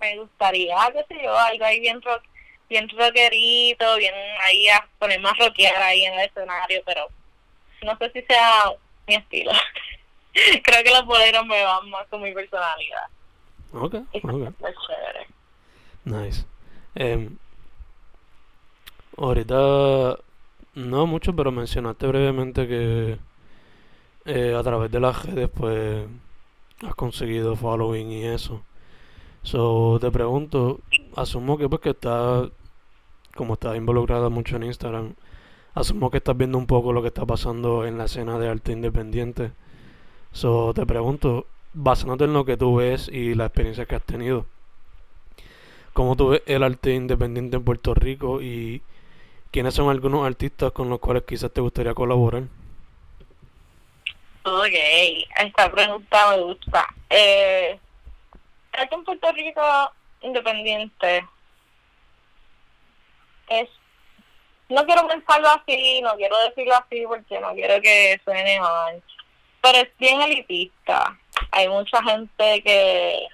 me 0.00 0.18
gustaría, 0.18 0.76
qué 0.92 1.04
sé 1.08 1.22
yo, 1.22 1.36
algo 1.36 1.64
ahí 1.64 1.80
bien 1.80 2.00
rock, 2.02 2.22
bien 2.68 2.88
rockerito, 2.88 3.96
bien 3.96 4.14
ahí 4.44 4.68
a 4.68 4.86
poner 4.98 5.20
más 5.20 5.36
rockear 5.38 5.82
ahí 5.82 6.04
en 6.04 6.14
el 6.14 6.26
escenario, 6.26 6.82
pero 6.86 7.08
no 7.82 7.96
sé 7.98 8.10
si 8.12 8.22
sea 8.22 8.72
mi 9.06 9.16
estilo. 9.16 9.52
Creo 10.64 10.82
que 10.82 10.90
los 10.90 11.06
boleros 11.06 11.44
me 11.46 11.62
van 11.64 11.90
más 11.90 12.06
con 12.08 12.22
mi 12.22 12.32
personalidad. 12.32 13.06
Ok, 13.72 13.94
ok. 14.22 14.54
Nice. 16.04 16.44
Eh, 16.94 17.28
Ahorita 19.16 20.18
no 20.74 21.06
mucho, 21.06 21.34
pero 21.36 21.52
mencionaste 21.52 22.06
brevemente 22.06 22.66
que 22.66 23.18
eh, 24.24 24.54
a 24.58 24.62
través 24.62 24.90
de 24.90 25.00
las 25.00 25.24
redes 25.24 25.48
pues 25.54 26.06
has 26.84 26.94
conseguido 26.96 27.56
following 27.56 28.10
y 28.10 28.24
eso. 28.24 28.62
So, 29.42 29.98
te 30.00 30.10
pregunto, 30.10 30.80
asumo 31.16 31.58
que 31.58 31.68
pues 31.68 31.80
que 31.82 31.90
estás, 31.90 32.50
como 33.36 33.54
estás 33.54 33.76
involucrada 33.76 34.30
mucho 34.30 34.56
en 34.56 34.64
Instagram, 34.64 35.14
asumo 35.74 36.10
que 36.10 36.18
estás 36.18 36.36
viendo 36.36 36.58
un 36.58 36.66
poco 36.66 36.92
lo 36.92 37.02
que 37.02 37.08
está 37.08 37.26
pasando 37.26 37.86
en 37.86 37.98
la 37.98 38.06
escena 38.06 38.38
de 38.38 38.48
arte 38.48 38.72
independiente. 38.72 39.52
So, 40.32 40.74
te 40.74 40.86
pregunto, 40.86 41.46
basándote 41.74 42.24
en 42.24 42.32
lo 42.34 42.44
que 42.44 42.56
tú 42.56 42.76
ves 42.76 43.08
y 43.08 43.34
la 43.34 43.46
experiencia 43.46 43.86
que 43.86 43.96
has 43.96 44.02
tenido, 44.04 44.46
¿cómo 45.92 46.16
tú 46.16 46.30
ves 46.30 46.42
el 46.46 46.62
arte 46.62 46.94
independiente 46.94 47.56
en 47.56 47.64
Puerto 47.64 47.94
Rico 47.94 48.42
y 48.42 48.82
quiénes 49.54 49.72
son 49.72 49.88
algunos 49.88 50.26
artistas 50.26 50.72
con 50.72 50.90
los 50.90 50.98
cuales 50.98 51.22
quizás 51.22 51.52
te 51.52 51.60
gustaría 51.60 51.94
colaborar? 51.94 52.42
Ok, 54.42 54.74
esta 55.38 55.70
pregunta 55.70 56.30
me 56.30 56.42
gusta. 56.42 56.84
Eh, 57.08 57.78
arte 58.72 58.94
en 58.96 59.04
Puerto 59.04 59.30
Rico 59.30 59.62
independiente 60.22 61.24
es 63.48 63.68
no 64.70 64.84
quiero 64.86 65.06
pensarlo 65.06 65.48
así, 65.50 66.00
no 66.02 66.16
quiero 66.16 66.36
decirlo 66.48 66.74
así 66.74 67.04
porque 67.06 67.38
no 67.38 67.52
quiero 67.52 67.80
que 67.80 68.20
suene 68.24 68.58
mal, 68.58 69.00
pero 69.62 69.78
es 69.78 69.96
bien 69.98 70.20
elitista. 70.20 71.16
Hay 71.52 71.68
mucha 71.68 72.02
gente 72.02 72.60
que, 72.64 73.28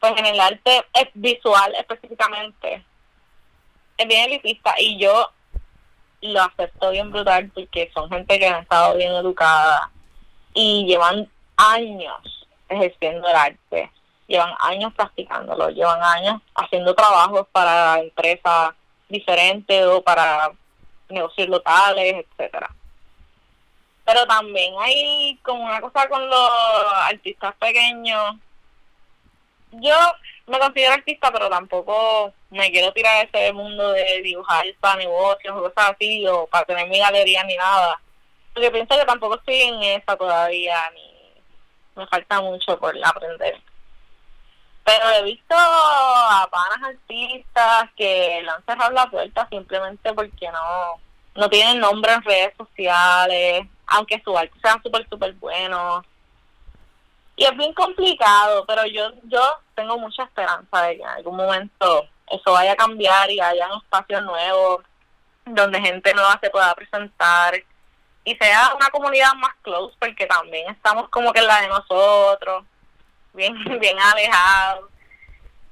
pues 0.00 0.12
en 0.16 0.26
el 0.26 0.40
arte 0.40 0.84
es 0.92 1.08
visual 1.14 1.72
específicamente, 1.78 2.84
es 4.00 4.08
bien 4.08 4.24
elitista 4.24 4.74
y 4.78 4.98
yo 4.98 5.30
lo 6.22 6.42
acepto 6.42 6.90
bien 6.90 7.10
brutal 7.10 7.50
porque 7.54 7.90
son 7.92 8.08
gente 8.08 8.38
que 8.38 8.46
ha 8.46 8.60
estado 8.60 8.96
bien 8.96 9.12
educada 9.12 9.90
y 10.54 10.86
llevan 10.86 11.28
años 11.56 12.46
ejerciendo 12.68 13.28
el 13.28 13.36
arte, 13.36 13.90
llevan 14.26 14.54
años 14.60 14.94
practicándolo, 14.94 15.68
llevan 15.68 16.02
años 16.02 16.40
haciendo 16.54 16.94
trabajos 16.94 17.46
para 17.52 18.00
empresas 18.00 18.72
diferentes 19.08 19.84
o 19.84 20.02
para 20.02 20.50
negocios 21.10 21.48
locales, 21.48 22.24
etcétera. 22.24 22.70
Pero 24.06 24.26
también 24.26 24.74
hay 24.80 25.38
como 25.42 25.64
una 25.64 25.80
cosa 25.80 26.08
con 26.08 26.26
los 26.26 26.50
artistas 27.04 27.54
pequeños. 27.56 28.36
Yo 29.72 29.96
me 30.46 30.58
considero 30.58 30.94
artista, 30.94 31.30
pero 31.32 31.48
tampoco 31.48 32.32
me 32.50 32.70
quiero 32.70 32.92
tirar 32.92 33.16
a 33.16 33.22
ese 33.22 33.52
mundo 33.52 33.92
de 33.92 34.22
dibujar 34.22 34.66
para 34.80 34.96
negocios 34.98 35.56
o 35.56 35.62
cosas 35.62 35.92
así, 35.92 36.26
o 36.26 36.46
para 36.46 36.64
tener 36.64 36.88
mi 36.88 36.98
galería 36.98 37.44
ni 37.44 37.56
nada. 37.56 38.00
Porque 38.52 38.70
pienso 38.70 38.96
que 38.98 39.04
tampoco 39.04 39.36
estoy 39.36 39.62
en 39.62 39.82
esa 39.82 40.16
todavía, 40.16 40.90
ni 40.94 41.10
me 41.96 42.06
falta 42.06 42.40
mucho 42.40 42.78
por 42.78 42.94
aprender. 43.04 43.60
Pero 44.84 45.10
he 45.10 45.22
visto 45.22 45.54
a 45.56 46.48
panas 46.50 46.94
artistas 46.94 47.90
que 47.96 48.40
le 48.42 48.50
han 48.50 48.64
cerrado 48.64 48.92
la 48.92 49.10
puerta 49.10 49.46
simplemente 49.50 50.12
porque 50.14 50.50
no, 50.50 51.00
no 51.34 51.48
tienen 51.48 51.78
nombre 51.78 52.12
en 52.12 52.22
redes 52.22 52.54
sociales, 52.56 53.66
aunque 53.86 54.20
su 54.24 54.36
arte 54.36 54.58
sea 54.60 54.80
súper, 54.82 55.08
súper 55.08 55.32
bueno. 55.34 56.04
Y 57.40 57.46
es 57.46 57.56
bien 57.56 57.72
complicado, 57.72 58.66
pero 58.66 58.84
yo 58.84 59.12
yo 59.22 59.40
tengo 59.74 59.96
mucha 59.96 60.24
esperanza 60.24 60.82
de 60.82 60.96
que 60.98 61.02
en 61.02 61.08
algún 61.08 61.36
momento 61.36 62.06
eso 62.30 62.52
vaya 62.52 62.72
a 62.72 62.76
cambiar 62.76 63.30
y 63.30 63.40
haya 63.40 63.66
un 63.72 63.80
espacio 63.80 64.20
nuevo 64.20 64.82
donde 65.46 65.80
gente 65.80 66.12
nueva 66.12 66.38
se 66.38 66.50
pueda 66.50 66.74
presentar 66.74 67.54
y 68.24 68.36
sea 68.36 68.74
una 68.76 68.90
comunidad 68.90 69.32
más 69.36 69.54
close 69.62 69.96
porque 69.98 70.26
también 70.26 70.70
estamos 70.70 71.08
como 71.08 71.32
que 71.32 71.40
en 71.40 71.46
la 71.46 71.62
de 71.62 71.68
nosotros 71.68 72.64
bien, 73.32 73.54
bien 73.80 73.98
alejado. 73.98 74.90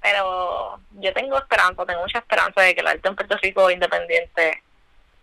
Pero 0.01 0.81
yo 0.93 1.13
tengo 1.13 1.37
esperanza, 1.37 1.85
tengo 1.85 2.01
mucha 2.01 2.21
esperanza 2.21 2.63
de 2.63 2.75
que 2.75 2.81
el 2.81 2.87
arte 2.87 3.09
en 3.09 3.15
Puerto 3.15 3.37
Rico 3.43 3.71
independiente 3.71 4.63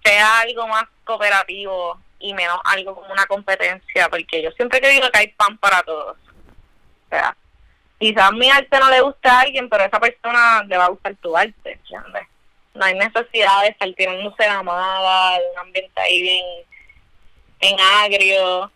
sea 0.03 0.41
algo 0.41 0.67
más 0.67 0.85
cooperativo 1.05 1.99
y 2.19 2.35
menos 2.35 2.59
algo 2.65 2.93
como 2.93 3.11
una 3.11 3.25
competencia, 3.25 4.09
porque 4.09 4.43
yo 4.43 4.51
siempre 4.51 4.77
he 4.77 4.81
creído 4.81 5.09
que 5.09 5.17
hay 5.17 5.27
pan 5.29 5.57
para 5.57 5.81
todos. 5.81 6.17
O 7.05 7.09
sea, 7.09 7.35
quizás 7.99 8.31
mi 8.33 8.49
arte 8.49 8.79
no 8.79 8.89
le 8.89 9.01
guste 9.01 9.29
a 9.29 9.41
alguien, 9.41 9.69
pero 9.69 9.83
a 9.83 9.87
esa 9.87 9.99
persona 9.99 10.63
le 10.63 10.77
va 10.77 10.85
a 10.85 10.89
gustar 10.89 11.15
tu 11.15 11.35
arte, 11.35 11.79
No 12.73 12.85
hay 12.85 12.95
necesidad 12.95 13.61
de 13.61 13.69
estar 13.69 13.91
tirándose 13.93 14.47
la 14.47 14.63
mala, 14.63 15.39
de 15.39 15.45
un 15.51 15.59
ambiente 15.59 16.01
ahí 16.01 16.21
bien, 16.21 16.45
bien 17.59 17.77
agrio. 17.79 18.71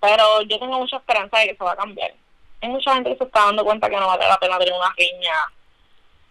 Pero 0.00 0.42
yo 0.42 0.58
tengo 0.58 0.78
mucha 0.78 0.96
esperanza 0.96 1.38
de 1.38 1.46
que 1.46 1.52
eso 1.52 1.64
va 1.64 1.72
a 1.72 1.76
cambiar. 1.76 2.12
Hay 2.60 2.68
mucha 2.68 2.94
gente 2.94 3.10
que 3.10 3.18
se 3.18 3.24
está 3.24 3.46
dando 3.46 3.64
cuenta 3.64 3.90
que 3.90 3.96
no 3.96 4.06
vale 4.06 4.26
la 4.26 4.38
pena 4.38 4.58
tener 4.58 4.74
una 4.74 4.94
riña 4.96 5.34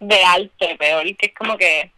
de 0.00 0.24
arte, 0.24 0.76
peor 0.76 1.04
que 1.16 1.26
es 1.26 1.34
como 1.34 1.56
que 1.56 1.90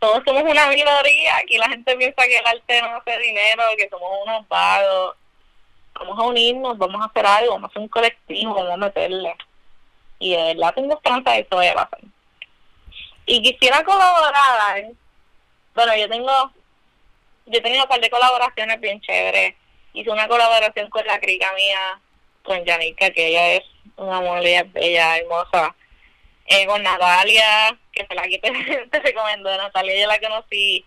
todos 0.00 0.22
somos 0.24 0.42
una 0.42 0.66
minoría, 0.68 1.36
aquí 1.36 1.58
la 1.58 1.68
gente 1.68 1.94
piensa 1.96 2.24
que 2.24 2.38
el 2.38 2.46
arte 2.46 2.82
no 2.82 2.96
hace 2.96 3.18
dinero, 3.18 3.62
que 3.76 3.88
somos 3.88 4.10
unos 4.24 4.48
vagos. 4.48 5.16
Vamos 5.94 6.18
a 6.18 6.22
unirnos, 6.22 6.78
vamos 6.78 7.02
a 7.02 7.06
hacer 7.06 7.26
algo, 7.26 7.52
vamos 7.52 7.68
a 7.68 7.70
hacer 7.70 7.82
un 7.82 7.88
colectivo, 7.88 8.54
vamos 8.54 8.72
a 8.72 8.76
meterle. 8.76 9.34
Y 10.18 10.32
de 10.32 10.54
verdad 10.54 10.74
tengo 10.74 10.94
esperanza 10.94 11.32
de 11.32 11.46
que 11.46 11.56
vaya 11.56 11.72
a 11.72 11.88
pasar. 11.88 12.00
Y 13.26 13.42
quisiera 13.42 13.84
colaborar, 13.84 14.92
bueno, 15.74 15.96
yo 15.96 16.08
tengo, 16.08 16.52
yo 17.46 17.60
he 17.62 17.80
un 17.80 17.88
par 17.88 18.00
de 18.00 18.10
colaboraciones 18.10 18.80
bien 18.80 19.00
chéveres 19.00 19.54
hice 19.92 20.10
una 20.10 20.28
colaboración 20.28 20.88
con 20.90 21.04
la 21.06 21.18
crica 21.20 21.52
mía, 21.54 22.00
con 22.42 22.64
Janica, 22.64 23.10
que 23.10 23.28
ella 23.28 23.52
es 23.54 23.64
una 23.96 24.18
amor, 24.18 24.42
bella, 24.42 25.18
hermosa. 25.18 25.74
Eh, 26.46 26.66
con 26.66 26.82
Natalia, 26.82 27.78
que 27.92 28.04
se 28.06 28.14
la 28.14 28.22
que 28.22 28.38
te, 28.38 28.50
te 28.90 29.00
recomendó, 29.00 29.56
Natalia, 29.56 30.00
yo 30.00 30.06
la 30.08 30.20
conocí. 30.20 30.84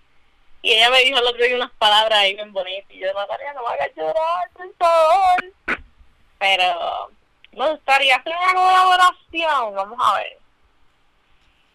Y 0.63 0.73
ella 0.73 0.89
me 0.89 1.03
dijo 1.03 1.19
el 1.19 1.27
otro 1.27 1.43
día 1.43 1.55
unas 1.55 1.71
palabras 1.73 2.17
ahí 2.17 2.33
bien 2.33 2.51
bonitas. 2.51 2.89
Y 2.89 2.99
yo, 2.99 3.13
Natalia, 3.13 3.53
no 3.53 3.61
me 3.61 3.67
hagas 3.67 3.91
llorar, 3.95 4.49
por 4.53 4.75
favor. 4.77 5.81
Pero 6.39 7.11
me 7.51 7.69
gustaría 7.69 8.15
hacer 8.15 8.33
una 8.35 8.53
colaboración, 8.53 9.75
vamos 9.75 9.99
a 10.01 10.17
ver. 10.17 10.37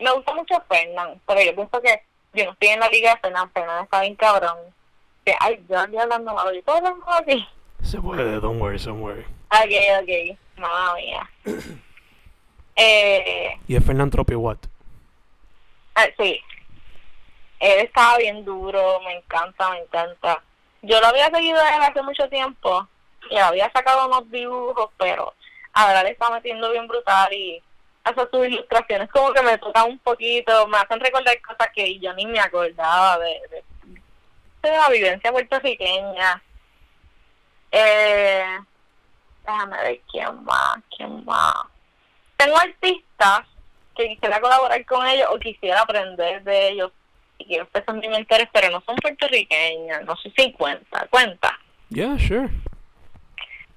Me 0.01 0.11
gusta 0.13 0.35
mucho 0.35 0.61
Fernán, 0.69 1.21
pero 1.25 1.41
yo 1.41 1.55
pienso 1.55 1.81
que 1.81 2.03
yo 2.33 2.45
no 2.45 2.53
estoy 2.53 2.69
en 2.69 2.81
la 2.81 2.89
liga 2.89 3.15
de 3.15 3.21
Fernán, 3.21 3.51
Fernán 3.53 3.85
está 3.85 4.01
bien 4.01 4.17
cabrón 4.17 4.59
ay, 5.41 5.65
yo 5.69 5.79
ando 5.79 6.01
hablando 6.01 6.35
mal 6.35 6.53
de 6.53 6.63
todo 6.63 6.99
aquí. 7.19 7.47
Se 7.83 8.01
puede, 8.01 8.41
don't 8.41 8.61
worry, 8.61 8.79
don't 8.79 9.01
worry. 9.01 9.25
Ok, 9.51 10.03
ok, 10.03 10.39
mamá 10.57 10.95
mía. 10.95 11.31
eh, 12.77 13.59
¿Y 13.67 13.77
es 13.77 13.85
Fernando 13.85 14.23
what? 14.23 14.59
Ah, 15.95 16.07
sí. 16.19 16.41
Él 17.61 17.81
estaba 17.81 18.19
bien 18.19 18.45
duro, 18.45 19.01
me 19.01 19.17
encanta, 19.17 19.71
me 19.71 19.79
encanta. 19.81 20.43
Yo 20.83 21.01
lo 21.01 21.07
había 21.09 21.31
seguido 21.31 21.59
desde 21.59 21.87
hace 21.87 22.03
mucho 22.03 22.29
tiempo 22.29 22.87
y 23.31 23.37
había 23.37 23.71
sacado 23.73 24.07
unos 24.07 24.31
dibujos, 24.31 24.91
pero 24.97 25.35
ahora 25.73 26.03
le 26.03 26.11
está 26.11 26.31
metiendo 26.31 26.71
bien 26.71 26.87
brutal 26.87 27.33
y 27.33 27.63
hace 28.05 28.21
sus 28.31 28.47
ilustraciones 28.47 29.11
como 29.11 29.33
que 29.33 29.43
me 29.43 29.59
tocan 29.59 29.91
un 29.91 29.99
poquito, 29.99 30.67
me 30.69 30.79
hacen 30.79 31.01
recordar 31.01 31.41
cosas 31.43 31.69
que 31.75 31.99
yo 31.99 32.13
ni 32.15 32.27
me 32.27 32.41
acordaba 32.41 33.19
de, 33.19 33.41
de 33.51 33.65
de 34.63 34.71
la 34.71 34.89
vivencia 34.89 35.33
puertorriqueña. 35.33 36.43
Eh, 37.71 38.59
déjame 39.45 39.77
ver 39.83 40.01
quién 40.11 40.45
más, 40.45 40.79
quién 40.97 41.25
más. 41.25 41.55
Tengo 42.37 42.57
artistas 42.57 43.43
que 43.97 44.09
quisiera 44.09 44.41
colaborar 44.41 44.85
con 44.87 45.07
ellos 45.07 45.29
o 45.33 45.39
quisiera 45.39 45.83
aprender 45.83 46.43
de 46.45 46.69
ellos 46.69 46.93
y 47.39 47.47
quiero 47.47 47.65
empezar 47.65 47.95
mi 47.95 48.07
interés, 48.07 48.49
pero 48.53 48.71
no 48.71 48.83
son 48.85 48.97
puertorriqueñas, 48.97 50.05
no 50.05 50.17
sé 50.17 50.33
si 50.37 50.53
cuenta, 50.53 51.07
cuenta. 51.09 51.59
Yeah, 51.89 52.19
sure. 52.19 52.51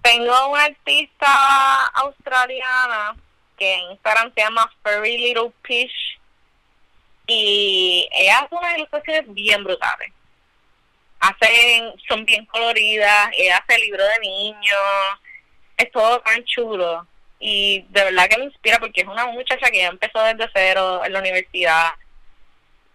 Tengo 0.02 0.50
una 0.50 0.65
artista 0.65 1.86
australiana 1.93 3.15
que 3.58 3.74
en 3.74 3.91
Instagram 3.91 4.34
se 4.34 4.41
llama 4.41 4.71
Furry 4.84 5.17
Little 5.17 5.52
Fish 5.63 6.19
y 7.28 8.10
ella 8.12 8.39
hace 8.39 8.56
unas 8.56 8.78
ilustraciones 8.78 9.34
bien 9.34 9.63
brutales 9.63 10.12
hacen, 11.21 11.93
son 12.08 12.26
bien 12.26 12.45
coloridas, 12.47 13.30
ella 13.38 13.58
hace 13.58 13.80
libros 13.80 14.08
de 14.15 14.28
niños, 14.28 14.76
es 15.78 15.91
todo 15.91 16.19
tan 16.21 16.43
chulo. 16.43 17.08
Y 17.39 17.86
de 17.89 18.04
verdad 18.04 18.28
que 18.28 18.38
me 18.38 18.45
inspira 18.45 18.80
porque 18.80 19.02
es 19.02 19.08
una 19.08 19.26
muchacha 19.28 19.69
que 19.71 19.80
ya 19.80 19.88
empezó 19.88 20.21
desde 20.24 20.50
cero 20.54 21.02
en 21.06 21.13
la 21.13 21.19
universidad 21.19 21.89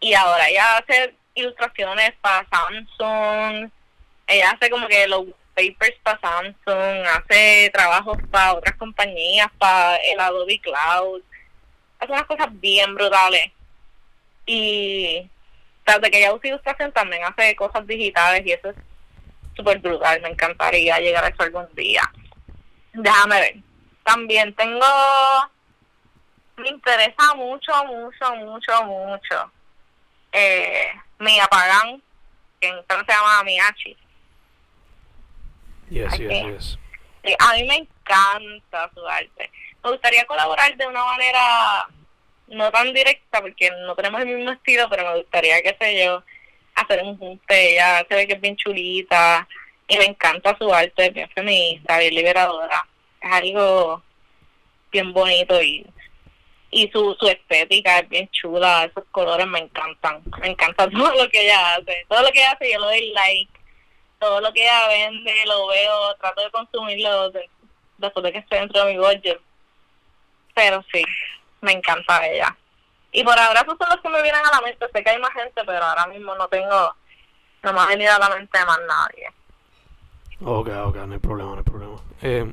y 0.01 0.15
ahora 0.15 0.49
ella 0.49 0.79
hace 0.79 1.15
ilustraciones 1.35 2.13
para 2.21 2.47
Samsung, 2.49 3.71
ella 4.27 4.51
hace 4.51 4.71
como 4.71 4.87
que 4.89 5.07
los 5.07 5.27
papers 5.55 5.97
para 6.03 6.21
Samsung, 6.21 7.07
hace 7.07 7.71
trabajos 7.73 8.19
para 8.31 8.55
otras 8.55 8.77
compañías, 8.77 9.49
para 9.59 9.97
el 9.97 10.21
Adobe 10.21 10.61
Cloud, 10.61 11.23
hace 11.99 12.13
unas 12.13 12.25
cosas 12.25 12.49
bien 12.61 12.95
brutales. 12.95 13.53
Y 14.45 15.29
de 16.01 16.11
que 16.11 16.19
ella 16.19 16.35
usa 16.35 16.49
ilustración 16.49 16.93
también 16.93 17.23
hace 17.25 17.55
cosas 17.55 17.87
digitales 17.87 18.45
y 18.45 18.53
eso 18.53 18.71
es 18.71 18.77
súper 19.57 19.79
brutal. 19.79 20.21
Me 20.21 20.31
encantaría 20.31 20.99
llegar 20.99 21.25
a 21.25 21.29
eso 21.29 21.43
algún 21.43 21.69
día. 21.75 22.03
Déjame 22.93 23.41
ver. 23.41 23.57
También 24.05 24.55
tengo. 24.55 24.87
Me 26.57 26.69
interesa 26.69 27.35
mucho, 27.35 27.73
mucho, 27.85 28.35
mucho, 28.37 28.85
mucho. 28.85 29.53
Eh, 30.39 30.93
mi 31.19 31.39
Pagan, 31.51 32.03
que 32.61 32.69
entonces 32.69 33.07
se 33.07 33.13
llama 33.15 33.43
Miachi. 33.43 33.97
Yes, 35.89 36.19
yes, 36.19 36.29
yes. 36.29 36.79
Sí, 37.25 37.35
a 37.39 37.55
mí 37.55 37.65
me 37.65 37.77
encanta 37.77 38.91
su 38.95 39.07
arte. 39.09 39.51
Me 39.83 39.91
gustaría 39.93 40.27
colaborar 40.27 40.77
de 40.77 40.87
una 40.87 41.03
manera 41.07 41.89
no 42.49 42.71
tan 42.71 42.93
directa 42.93 43.41
porque 43.41 43.71
no 43.87 43.95
tenemos 43.95 44.21
el 44.21 44.27
mismo 44.27 44.53
estilo, 44.53 44.91
pero 44.91 45.05
me 45.11 45.21
gustaría, 45.21 45.63
qué 45.63 45.75
sé 45.81 46.05
yo, 46.05 46.23
hacer 46.75 47.03
un 47.03 47.17
junte. 47.17 47.73
Ella 47.73 48.05
se 48.07 48.15
ve 48.15 48.27
que 48.27 48.35
es 48.35 48.41
bien 48.43 48.57
chulita 48.57 49.49
y 49.89 49.97
me 49.97 50.05
encanta 50.05 50.55
su 50.59 50.71
arte, 50.73 51.07
es 51.07 51.15
bien 51.15 51.31
feminista, 51.31 51.99
bien 51.99 52.15
liberadora. 52.15 52.87
Es 53.23 53.33
algo 53.33 54.03
bien 54.93 55.15
bonito 55.15 55.63
y 55.63 55.87
y 56.71 56.91
su, 56.91 57.17
su 57.19 57.27
estética 57.29 57.99
es 57.99 58.09
bien 58.09 58.29
chula, 58.31 58.85
esos 58.85 59.05
colores 59.11 59.47
me 59.47 59.61
encantan, 59.61 60.23
me 60.41 60.49
encanta 60.49 60.89
todo 60.91 61.15
lo 61.15 61.29
que 61.29 61.45
ella 61.45 61.75
hace, 61.75 62.05
todo 62.09 62.23
lo 62.23 62.31
que 62.33 62.41
ella 62.41 62.53
hace 62.53 62.73
yo 62.73 62.81
lo 62.81 62.87
doy 62.87 63.13
like, 63.13 63.53
todo 64.19 64.41
lo 64.41 64.53
que 64.53 64.63
ella 64.63 64.89
vende 64.89 65.35
lo 65.47 65.67
veo, 65.69 66.15
trato 66.17 66.43
de 66.43 66.51
consumirlo 66.51 67.31
después 67.99 68.25
de 68.25 68.33
que 68.33 68.39
esté 68.39 68.57
dentro 68.57 68.85
de 68.85 68.93
mi 68.93 68.99
budget, 68.99 69.41
pero 70.55 70.85
sí, 70.93 71.05
me 71.61 71.73
encanta 71.73 72.27
ella. 72.27 72.57
Y 73.13 73.25
por 73.25 73.39
ahora 73.39 73.61
esos 73.61 73.77
son 73.79 73.89
los 73.89 74.01
que 74.03 74.09
me 74.09 74.23
vienen 74.23 74.45
a 74.45 74.51
la 74.51 74.61
mente, 74.61 74.87
sé 74.93 75.03
que 75.03 75.11
hay 75.11 75.19
más 75.19 75.33
gente, 75.33 75.63
pero 75.65 75.83
ahora 75.83 76.07
mismo 76.07 76.35
no 76.35 76.49
tengo, 76.49 76.95
no 77.63 77.73
me 77.73 77.81
ha 77.81 77.87
venido 77.87 78.13
a 78.15 78.19
la 78.19 78.29
mente 78.29 78.65
más 78.65 78.79
nadie. 78.87 79.29
Ok, 80.43 80.69
ok, 80.69 80.97
no 80.97 81.15
hay 81.15 81.19
problema, 81.19 81.51
no 81.53 81.57
hay 81.59 81.63
problema. 81.63 81.97
Eh, 82.21 82.53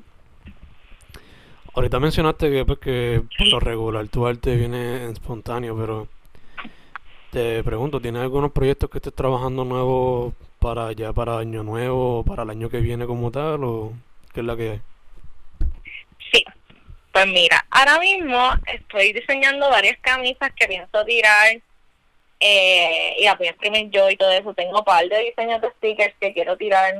Ahorita 1.75 1.99
mencionaste 1.99 2.51
que, 2.51 2.65
pues, 2.65 2.77
que 2.77 3.23
por 3.37 3.47
lo 3.47 3.59
regular 3.59 4.07
tu 4.07 4.27
arte 4.27 4.55
viene 4.55 5.09
espontáneo, 5.09 5.75
pero 5.75 6.07
te 7.31 7.63
pregunto, 7.63 7.99
¿tienes 7.99 8.21
algunos 8.21 8.51
proyectos 8.51 8.91
que 8.91 8.99
estés 8.99 9.15
trabajando 9.15 9.65
nuevos 9.65 10.35
para 10.59 10.91
ya 10.91 11.11
para 11.13 11.39
año 11.39 11.63
nuevo 11.63 12.19
o 12.19 12.23
para 12.23 12.43
el 12.43 12.51
año 12.51 12.69
que 12.69 12.77
viene 12.77 13.07
como 13.07 13.31
tal 13.31 13.63
o 13.63 13.93
qué 14.33 14.41
es 14.41 14.45
la 14.45 14.55
que 14.55 14.69
hay? 14.69 14.81
Sí, 16.31 16.45
pues 17.11 17.25
mira, 17.25 17.65
ahora 17.71 17.97
mismo 17.97 18.51
estoy 18.67 19.11
diseñando 19.11 19.67
varias 19.71 19.97
camisas 19.99 20.51
que 20.55 20.67
pienso 20.67 21.03
tirar 21.05 21.59
eh, 22.39 23.15
y 23.17 23.23
las 23.25 23.35
voy 23.39 23.47
a 23.47 23.51
imprimir 23.51 23.89
yo 23.89 24.11
y 24.11 24.15
todo 24.15 24.31
eso. 24.31 24.53
Tengo 24.53 24.77
un 24.77 24.85
par 24.85 25.09
de 25.09 25.19
diseños 25.21 25.59
de 25.59 25.71
stickers 25.71 26.13
que 26.19 26.35
quiero 26.35 26.55
tirar 26.55 26.97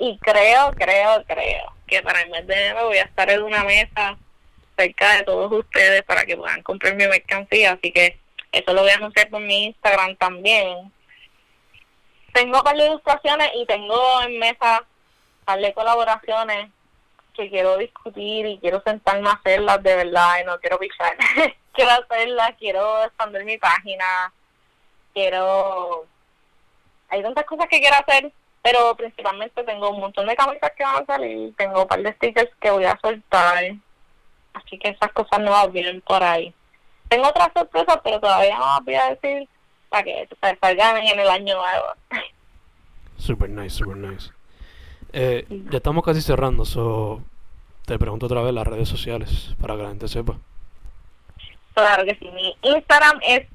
y 0.00 0.18
creo, 0.18 0.72
creo, 0.76 1.22
creo 1.24 1.77
que 1.88 2.02
para 2.02 2.22
el 2.22 2.30
mes 2.30 2.46
de 2.46 2.54
enero 2.54 2.86
voy 2.86 2.98
a 2.98 3.02
estar 3.02 3.28
en 3.30 3.42
una 3.42 3.64
mesa 3.64 4.16
cerca 4.76 5.16
de 5.16 5.24
todos 5.24 5.50
ustedes 5.50 6.02
para 6.04 6.24
que 6.24 6.36
puedan 6.36 6.62
comprar 6.62 6.94
mi 6.94 7.08
mercancía. 7.08 7.72
Así 7.72 7.90
que 7.90 8.20
eso 8.52 8.72
lo 8.72 8.82
voy 8.82 8.90
a 8.90 8.96
anunciar 8.96 9.28
por 9.28 9.40
mi 9.40 9.64
Instagram 9.66 10.14
también. 10.16 10.92
Tengo 12.32 12.62
par 12.62 12.76
ilustraciones 12.76 13.50
y 13.56 13.66
tengo 13.66 14.22
en 14.22 14.38
mesa 14.38 14.86
par 15.44 15.74
colaboraciones 15.74 16.70
que 17.34 17.48
quiero 17.48 17.76
discutir 17.76 18.46
y 18.46 18.58
quiero 18.58 18.82
sentarme 18.84 19.28
a 19.28 19.32
hacerlas 19.32 19.82
de 19.82 19.96
verdad 19.96 20.40
y 20.40 20.44
no 20.44 20.58
quiero 20.60 20.78
pichar. 20.78 21.16
quiero 21.72 21.90
hacerlas, 21.92 22.52
quiero 22.58 23.04
expandir 23.04 23.44
mi 23.44 23.58
página, 23.58 24.32
quiero... 25.14 26.06
Hay 27.08 27.22
tantas 27.22 27.44
cosas 27.44 27.66
que 27.68 27.80
quiero 27.80 27.96
hacer 27.96 28.32
pero 28.70 28.94
principalmente 28.94 29.64
tengo 29.64 29.88
un 29.88 30.00
montón 30.00 30.26
de 30.26 30.36
camisas 30.36 30.70
que 30.76 30.84
van 30.84 31.02
a 31.02 31.06
salir, 31.06 31.54
tengo 31.56 31.82
un 31.82 31.88
par 31.88 32.02
de 32.02 32.12
stickers 32.12 32.50
que 32.60 32.70
voy 32.70 32.84
a 32.84 32.98
soltar, 33.00 33.64
así 34.52 34.78
que 34.78 34.90
esas 34.90 35.10
cosas 35.12 35.40
nuevas 35.40 35.72
vienen 35.72 36.02
por 36.02 36.22
ahí. 36.22 36.52
Tengo 37.08 37.28
otras 37.28 37.48
sorpresas, 37.56 37.98
pero 38.04 38.20
todavía 38.20 38.58
no 38.58 38.66
las 38.66 38.84
voy 38.84 38.94
a 38.94 39.14
decir 39.14 39.48
para 39.88 40.04
que 40.04 40.28
salgan 40.60 40.98
en 40.98 41.18
el 41.18 41.28
año 41.28 41.54
nuevo. 41.56 41.86
Super 43.16 43.48
nice, 43.48 43.70
super 43.70 43.96
nice. 43.96 44.30
Eh, 45.14 45.46
ya 45.48 45.78
estamos 45.78 46.04
casi 46.04 46.20
cerrando, 46.20 46.66
so 46.66 47.22
te 47.86 47.98
pregunto 47.98 48.26
otra 48.26 48.42
vez 48.42 48.52
las 48.52 48.66
redes 48.66 48.90
sociales 48.90 49.54
para 49.58 49.76
que 49.76 49.82
la 49.82 49.88
gente 49.88 50.08
sepa. 50.08 50.36
Claro 51.72 52.04
que 52.04 52.16
sí, 52.16 52.30
mi 52.32 52.54
Instagram 52.60 53.18
es 53.22 53.46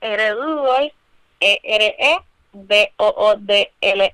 e 0.00 1.60
r 1.62 1.96
e 1.98 2.31
D-O-O-D-L-E-S. 2.52 4.12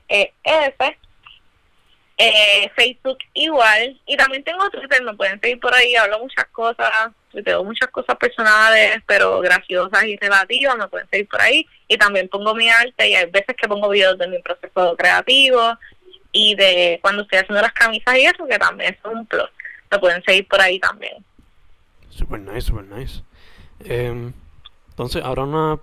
Eh, 2.21 2.71
Facebook 2.75 3.19
igual. 3.35 4.01
Y 4.07 4.17
también 4.17 4.43
tengo 4.43 4.69
Twitter, 4.71 5.03
me 5.03 5.15
pueden 5.15 5.41
seguir 5.41 5.61
por 5.61 5.73
ahí. 5.75 5.95
Hablo 5.95 6.19
muchas 6.21 6.47
cosas, 6.47 6.91
tengo 7.45 7.65
muchas 7.65 7.89
cosas 7.91 8.17
personales, 8.17 9.03
pero 9.07 9.39
graciosas 9.41 10.05
y 10.05 10.17
relativas. 10.17 10.77
Me 10.77 10.89
pueden 10.89 11.09
seguir 11.11 11.29
por 11.29 11.41
ahí. 11.41 11.67
Y 11.87 11.97
también 11.97 12.29
pongo 12.29 12.55
mi 12.55 12.69
arte 12.69 13.09
y 13.09 13.15
hay 13.15 13.31
veces 13.31 13.55
que 13.57 13.69
pongo 13.69 13.89
videos 13.89 14.19
de 14.19 14.27
mi 14.27 14.41
proceso 14.41 14.97
creativo 14.97 15.79
y 16.33 16.55
de 16.57 16.99
cuando 17.03 17.23
estoy 17.23 17.39
haciendo 17.39 17.63
las 17.63 17.73
camisas 17.73 18.17
y 18.17 18.27
eso, 18.27 18.47
que 18.47 18.59
también 18.59 18.95
es 18.95 19.11
un 19.11 19.25
plus. 19.27 19.49
Me 19.91 19.99
pueden 19.99 20.23
seguir 20.25 20.47
por 20.49 20.61
ahí 20.61 20.79
también. 20.79 21.25
Super 22.11 22.41
nice, 22.41 22.63
super 22.63 22.85
nice. 22.85 23.23
Eh, 23.85 24.33
entonces, 24.91 25.23
ahora 25.23 25.45
una 25.45 25.79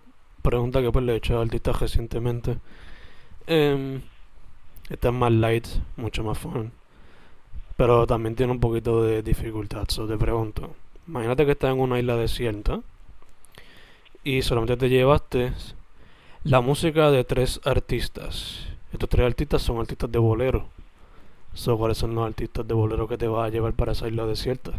pregunta 0.46 0.82
que 0.82 0.92
pues 0.92 1.04
le 1.04 1.14
he 1.14 1.16
hecho 1.18 1.38
a 1.38 1.42
artistas 1.42 1.80
recientemente. 1.80 2.58
Eh, 3.48 4.00
esta 4.90 5.08
es 5.10 5.14
más 5.14 5.32
light, 5.32 5.68
mucho 5.98 6.24
más 6.24 6.38
fun. 6.38 6.72
Pero 7.76 8.08
también 8.08 8.36
tiene 8.36 8.52
un 8.54 8.60
poquito 8.60 9.04
de 9.04 9.22
dificultad. 9.24 9.86
So 9.90 10.08
te 10.08 10.18
pregunto. 10.18 10.76
Imagínate 11.08 11.46
que 11.46 11.52
estás 11.54 11.74
en 11.74 11.80
una 11.80 12.00
isla 12.00 12.16
desierta. 12.16 12.82
Y 14.24 14.42
solamente 14.44 14.78
te 14.78 14.90
llevaste 14.90 15.54
la 16.44 16.62
música 16.62 17.12
de 17.12 17.24
tres 17.24 17.60
artistas. 17.66 18.68
Estos 18.94 19.10
tres 19.10 19.26
artistas 19.26 19.62
son 19.62 19.80
artistas 19.80 20.12
de 20.12 20.20
bolero. 20.20 20.70
So, 21.54 21.78
¿Cuáles 21.78 21.98
son 21.98 22.14
los 22.16 22.26
artistas 22.26 22.68
de 22.68 22.74
bolero 22.74 23.08
que 23.08 23.18
te 23.18 23.28
vas 23.28 23.48
a 23.48 23.50
llevar 23.50 23.74
para 23.74 23.94
esa 23.94 24.08
isla 24.08 24.26
desierta? 24.26 24.72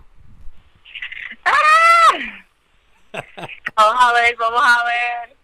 Vamos 3.77 4.03
a 4.03 4.13
ver, 4.13 4.37
vamos 4.37 4.63
a 4.63 4.85
ver. 4.85 5.36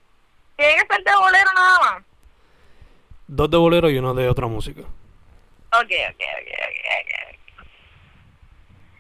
¿Tiene 0.63 0.77
que 0.77 0.95
ser 0.95 1.03
de 1.03 1.17
bolero 1.17 1.51
nada 1.57 1.79
más? 1.81 2.05
Dos 3.27 3.51
de 3.51 3.57
bolero 3.57 3.91
y 3.91 3.99
uno 3.99 4.15
de 4.15 4.29
otra 4.29 4.47
música. 4.47 4.83
Ok, 4.83 5.91
ok, 6.11 6.21
ok, 6.21 6.51
ok, 6.69 6.79
ok. 7.01 7.67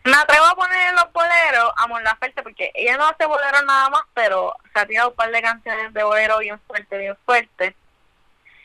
Me 0.02 0.16
atrevo 0.16 0.44
a 0.46 0.56
poner 0.56 0.92
los 0.94 1.12
boleros 1.12 1.70
a 1.76 1.86
Mon 1.86 2.02
Laferte 2.02 2.42
porque 2.42 2.72
ella 2.74 2.96
no 2.96 3.06
hace 3.06 3.26
bolero 3.26 3.62
nada 3.62 3.90
más, 3.90 4.02
pero 4.12 4.56
se 4.72 4.80
ha 4.80 4.86
tirado 4.86 5.10
un 5.10 5.14
par 5.14 5.30
de 5.30 5.40
canciones 5.40 5.94
de 5.94 6.02
bolero 6.02 6.40
bien 6.40 6.58
fuerte, 6.66 6.98
bien 6.98 7.16
fuerte. 7.24 7.76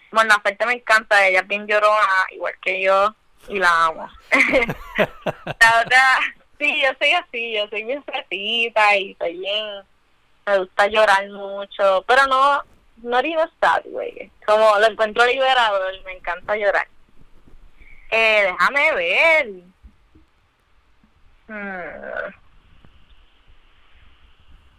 Mon 0.10 0.28
Laferte 0.28 0.66
me 0.66 0.74
encanta, 0.74 1.28
ella 1.28 1.42
es 1.42 1.48
bien 1.48 1.68
llorona, 1.68 2.26
igual 2.32 2.56
que 2.60 2.82
yo, 2.82 3.14
y 3.48 3.60
la 3.60 3.86
amo. 3.86 4.10
la 4.98 5.82
otra, 5.86 6.20
sí, 6.58 6.82
yo 6.82 6.90
soy 6.98 7.12
así, 7.12 7.54
yo 7.54 7.68
soy 7.68 7.84
bien 7.84 8.04
fresita 8.04 8.98
y 8.98 9.14
soy 9.20 9.38
bien, 9.38 9.84
me 10.48 10.58
gusta 10.58 10.88
llorar 10.88 11.30
mucho, 11.30 12.04
pero 12.08 12.26
no, 12.26 12.64
no 13.04 13.20
even 13.20 13.50
sad, 13.60 13.84
güey. 13.86 14.32
Como 14.46 14.78
lo 14.80 14.88
encuentro 14.88 15.26
liberador, 15.26 15.94
me 16.04 16.14
encanta 16.14 16.56
llorar. 16.56 16.88
Eh, 18.10 18.52
déjame 18.52 18.94
ver. 18.94 19.48
Hmm. 21.48 22.34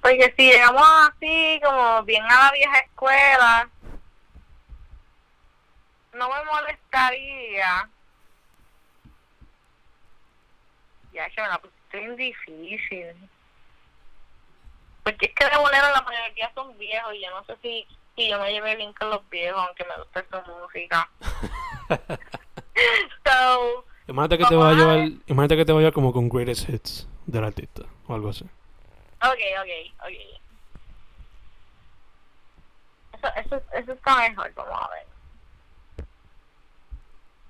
Porque 0.00 0.34
si 0.36 0.50
llegamos 0.50 0.82
así, 0.82 1.60
como 1.62 2.02
bien 2.04 2.24
a 2.24 2.44
la 2.44 2.52
vieja 2.52 2.78
escuela, 2.78 3.70
no 6.12 6.28
me 6.28 6.44
molestaría. 6.44 7.88
Ya 11.12 11.30
que 11.30 11.42
me 11.42 11.48
la 11.48 11.58
pusiste 11.58 11.98
bien 11.98 12.16
difícil. 12.16 13.30
Porque 15.02 15.26
es 15.26 15.34
que 15.34 15.44
de 15.44 15.56
bolero 15.56 15.90
la 15.90 16.02
mayoría 16.02 16.50
son 16.54 16.76
viejos 16.78 17.14
y 17.14 17.22
yo 17.22 17.30
no 17.30 17.44
sé 17.44 17.56
si 17.62 17.86
y 18.18 18.28
yo 18.28 18.38
me 18.40 18.52
llevé 18.52 18.74
bien 18.76 18.92
con 18.94 19.10
los 19.10 19.28
viejos, 19.30 19.62
aunque 19.64 19.84
me 19.84 19.96
gusta 19.96 20.44
su 20.44 20.52
música. 20.52 21.08
so, 23.24 23.84
imagínate 24.08 24.38
que 24.38 24.44
te 24.46 24.56
va 24.56 24.70
a 24.70 24.74
llevar, 24.74 24.98
imagínate 25.26 25.56
que 25.56 25.64
te 25.64 25.72
va 25.72 25.78
a 25.78 25.80
llevar 25.82 25.92
como 25.92 26.12
con 26.12 26.28
greatest 26.28 26.68
hits 26.68 27.08
del 27.26 27.44
artista 27.44 27.82
o 28.08 28.14
algo 28.14 28.30
así. 28.30 28.44
Ok, 29.22 29.38
ok, 29.60 29.70
ok. 30.00 30.40
Eso, 33.12 33.28
eso, 33.36 33.62
eso 33.72 33.92
está 33.92 34.16
mejor, 34.16 34.52
vamos 34.54 34.80
a 34.80 34.88
ver. 34.90 35.06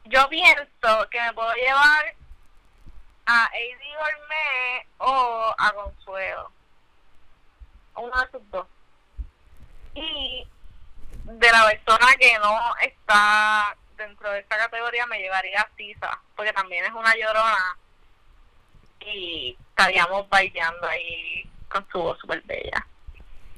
Yo 0.05 0.29
pienso 0.29 1.09
que 1.11 1.21
me 1.21 1.33
puedo 1.33 1.53
llevar 1.55 2.15
a 3.27 3.51
Eddie 3.55 3.95
Gourmet 3.97 4.87
o 4.99 5.55
a 5.57 5.73
Consuelo. 5.73 6.51
Uno 7.97 8.17
de 8.17 8.25
esos 8.25 8.51
dos. 8.51 8.67
Y 9.95 10.47
de 11.29 11.53
la 11.53 11.67
persona 11.67 12.07
que 12.19 12.39
no 12.39 12.59
está 12.81 13.77
dentro 13.97 14.31
de 14.31 14.41
esta 14.41 14.57
categoría 14.57 15.07
me 15.07 15.19
llevaría 15.19 15.61
a 15.61 15.71
Sisa, 15.77 16.19
porque 16.35 16.53
también 16.53 16.85
es 16.85 16.93
una 16.93 17.15
llorona 17.15 17.77
y 19.05 19.57
estaríamos 19.71 20.29
bailando 20.29 20.87
ahí 20.87 21.49
con 21.69 21.87
su 21.91 21.99
voz 21.99 22.19
súper 22.19 22.43
bella. 22.43 22.87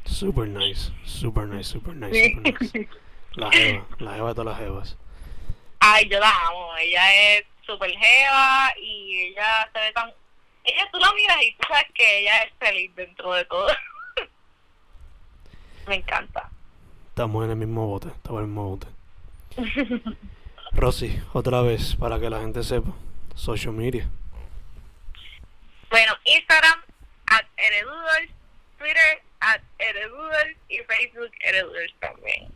Super 0.05 0.49
nice, 0.49 0.91
super 1.05 1.47
nice, 1.47 1.71
super 1.71 1.95
nice, 1.95 2.35
super 2.35 2.63
nice. 2.63 2.89
La 3.35 3.51
jeva, 3.53 3.87
la 3.99 4.15
jeva 4.15 4.29
de 4.29 4.35
todas 4.35 4.47
las 4.47 4.59
jevas. 4.59 4.97
Ay, 5.79 6.09
yo 6.09 6.19
la 6.19 6.31
amo, 6.47 6.77
ella 6.79 7.37
es 7.37 7.45
super 7.65 7.91
jeva 7.91 8.73
y 8.83 9.29
ella 9.29 9.71
se 9.73 9.81
ve 9.81 9.93
tan... 9.93 10.13
Ella 10.65 10.89
tú 10.93 10.99
la 10.99 11.13
miras 11.15 11.43
y 11.43 11.55
tú 11.55 11.67
sabes 11.69 11.87
que 11.95 12.19
ella 12.19 12.37
es 12.43 12.53
feliz 12.59 12.95
dentro 12.95 13.33
de 13.33 13.45
todo. 13.47 13.69
Me 15.87 15.97
encanta. 15.97 16.50
Estamos 17.21 17.45
en 17.45 17.51
el 17.51 17.57
mismo 17.57 17.87
bote, 17.87 18.09
estamos 18.09 18.39
en 18.39 18.45
el 18.45 18.51
mismo 18.51 18.69
bote. 18.71 18.87
Rosy, 20.73 21.23
otra 21.35 21.61
vez, 21.61 21.95
para 21.97 22.19
que 22.19 22.31
la 22.31 22.41
gente 22.41 22.63
sepa, 22.63 22.93
social 23.35 23.75
media. 23.75 24.09
Bueno, 25.91 26.15
Instagram, 26.25 26.81
at 27.27 27.45
Heredudors, 27.59 28.31
Twitter, 28.79 29.23
at 29.41 29.61
Heredudors 29.79 30.57
y 30.71 30.79
Facebook, 30.79 31.31
Heredudors 31.41 31.95
también. 32.01 32.49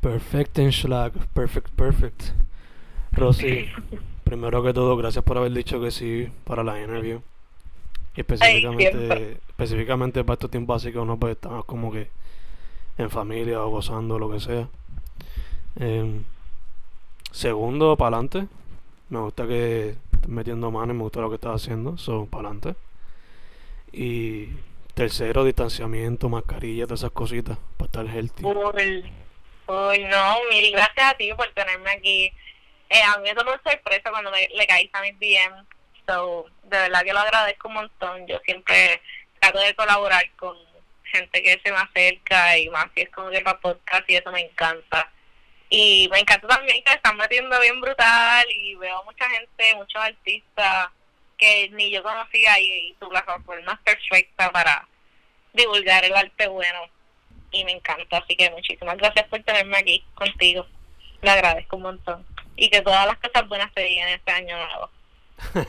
Perfect 0.00 0.58
en 0.60 0.70
schlag, 0.70 1.12
perfect, 1.34 1.70
perfect. 1.70 2.22
Rosy, 3.10 3.68
primero 4.22 4.62
que 4.62 4.72
todo, 4.72 4.96
gracias 4.96 5.24
por 5.24 5.38
haber 5.38 5.50
dicho 5.50 5.80
que 5.80 5.90
sí 5.90 6.28
para 6.44 6.62
la 6.62 6.80
interview. 6.80 7.20
Y 8.14 8.20
específicamente, 8.20 9.40
específicamente 9.48 10.22
para 10.22 10.34
estos 10.34 10.52
tiempos 10.52 10.84
que 10.84 10.96
uno 10.96 11.18
pues 11.18 11.32
está 11.32 11.64
como 11.66 11.90
que 11.90 12.21
en 12.98 13.10
familia 13.10 13.62
o 13.62 13.70
gozando 13.70 14.18
lo 14.18 14.30
que 14.30 14.40
sea. 14.40 14.68
Em, 15.76 16.24
segundo, 17.30 17.96
para 17.96 18.16
adelante. 18.16 18.46
Me 19.08 19.20
gusta 19.20 19.46
que 19.46 19.96
estés 20.12 20.28
metiendo 20.28 20.70
mano 20.70 20.92
y 20.92 20.96
me 20.96 21.02
gusta 21.02 21.20
lo 21.20 21.28
que 21.28 21.36
estás 21.36 21.62
haciendo. 21.62 21.98
So, 21.98 22.26
para 22.26 22.48
adelante. 22.48 22.74
Y 23.92 24.48
tercero, 24.94 25.44
distanciamiento, 25.44 26.28
mascarilla, 26.28 26.84
todas 26.84 27.00
esas 27.00 27.12
cositas 27.12 27.58
para 27.76 27.86
estar 27.86 28.06
healthy. 28.06 28.44
Uy, 28.44 29.12
uy, 29.66 30.04
no, 30.04 30.36
mil 30.50 30.72
gracias 30.72 31.12
a 31.12 31.14
ti 31.14 31.32
por 31.34 31.48
tenerme 31.52 31.90
aquí. 31.90 32.32
Eh, 32.88 33.02
a 33.02 33.18
mí 33.18 33.24
me 33.24 33.34
tomó 33.34 33.52
sorpresa 33.52 34.10
cuando 34.10 34.30
me, 34.30 34.48
le 34.54 34.66
caíste 34.66 34.98
a 34.98 35.02
mis 35.02 35.18
DM. 35.18 35.66
So, 36.06 36.46
de 36.64 36.78
verdad 36.78 37.02
que 37.02 37.12
lo 37.12 37.20
agradezco 37.20 37.68
un 37.68 37.74
montón. 37.74 38.26
Yo 38.26 38.38
siempre 38.44 39.00
trato 39.40 39.60
de 39.60 39.74
colaborar 39.74 40.24
con 40.36 40.56
gente 41.12 41.42
que 41.42 41.60
se 41.62 41.70
me 41.70 41.78
acerca 41.78 42.58
y 42.58 42.68
más 42.70 42.86
si 42.94 43.02
es 43.02 43.10
como 43.10 43.30
que 43.30 43.40
para 43.40 43.60
podcast 43.60 44.08
y 44.10 44.16
eso 44.16 44.32
me 44.32 44.40
encanta. 44.40 45.10
Y 45.70 46.08
me 46.10 46.18
encanta 46.18 46.48
también 46.48 46.82
que 46.84 46.92
están 46.92 47.16
metiendo 47.16 47.58
bien 47.60 47.80
brutal 47.80 48.44
y 48.50 48.74
veo 48.74 49.04
mucha 49.04 49.28
gente, 49.30 49.74
muchos 49.76 50.02
artistas 50.02 50.88
que 51.38 51.68
ni 51.70 51.90
yo 51.90 52.02
conocía 52.02 52.58
y, 52.60 52.90
y 52.90 52.94
tu 52.94 53.08
plataforma 53.08 53.72
es 53.72 53.94
perfecta 53.94 54.50
para 54.50 54.86
divulgar 55.52 56.04
el 56.04 56.14
arte 56.14 56.48
bueno 56.48 56.80
y 57.52 57.64
me 57.64 57.72
encanta, 57.72 58.18
así 58.18 58.34
que 58.34 58.50
muchísimas 58.50 58.96
gracias 58.96 59.28
por 59.28 59.42
tenerme 59.42 59.76
aquí 59.76 60.04
contigo. 60.14 60.66
Le 61.20 61.30
agradezco 61.30 61.76
un 61.76 61.82
montón. 61.82 62.26
Y 62.56 62.68
que 62.70 62.80
todas 62.80 63.06
las 63.06 63.18
cosas 63.18 63.48
buenas 63.48 63.72
te 63.74 63.82
digan 63.82 64.08
este 64.08 64.32
año 64.32 64.56
nuevo. 64.56 64.90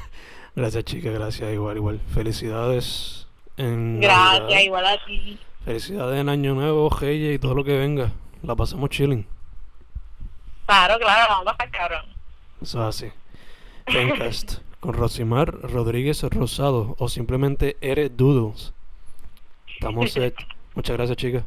Gracias, 0.56 0.84
chica, 0.86 1.10
gracias, 1.10 1.51
igual, 1.51 1.77
igual. 1.77 1.99
Felicidades 2.13 3.23
en 3.58 4.00
Gracias, 4.02 4.42
Navidad. 4.42 4.60
igual 4.62 4.86
a 4.86 5.06
ti. 5.06 5.39
Felicidades 5.66 6.20
en 6.20 6.30
Año 6.30 6.54
Nuevo, 6.56 6.89
Reyes 6.89 7.36
y 7.36 7.39
todo 7.39 7.56
lo 7.56 7.63
que 7.63 7.78
venga. 7.78 8.12
La 8.42 8.56
pasamos 8.56 8.89
chilling. 8.89 9.26
Claro, 10.66 10.98
claro, 11.00 11.26
vamos 11.30 11.48
a 11.48 11.58
pasar 11.58 11.72
cabrón. 11.72 12.06
Eso 12.62 12.82
es 12.89 12.96
así. 12.96 13.12
Fencast 13.88 14.60
con 14.80 14.94
Rosimar 14.94 15.50
Rodríguez 15.62 16.24
Rosado 16.24 16.96
o 17.00 17.08
simplemente 17.10 17.78
Eres 17.82 18.16
Doodles. 18.16 18.74
Estamos 19.74 20.12
set. 20.12 20.36
Muchas 20.76 20.98
gracias, 20.98 21.18
chica. 21.18 21.44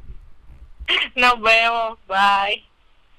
Nos 1.17 1.41
vemos, 1.41 1.99
bye. 2.07 2.65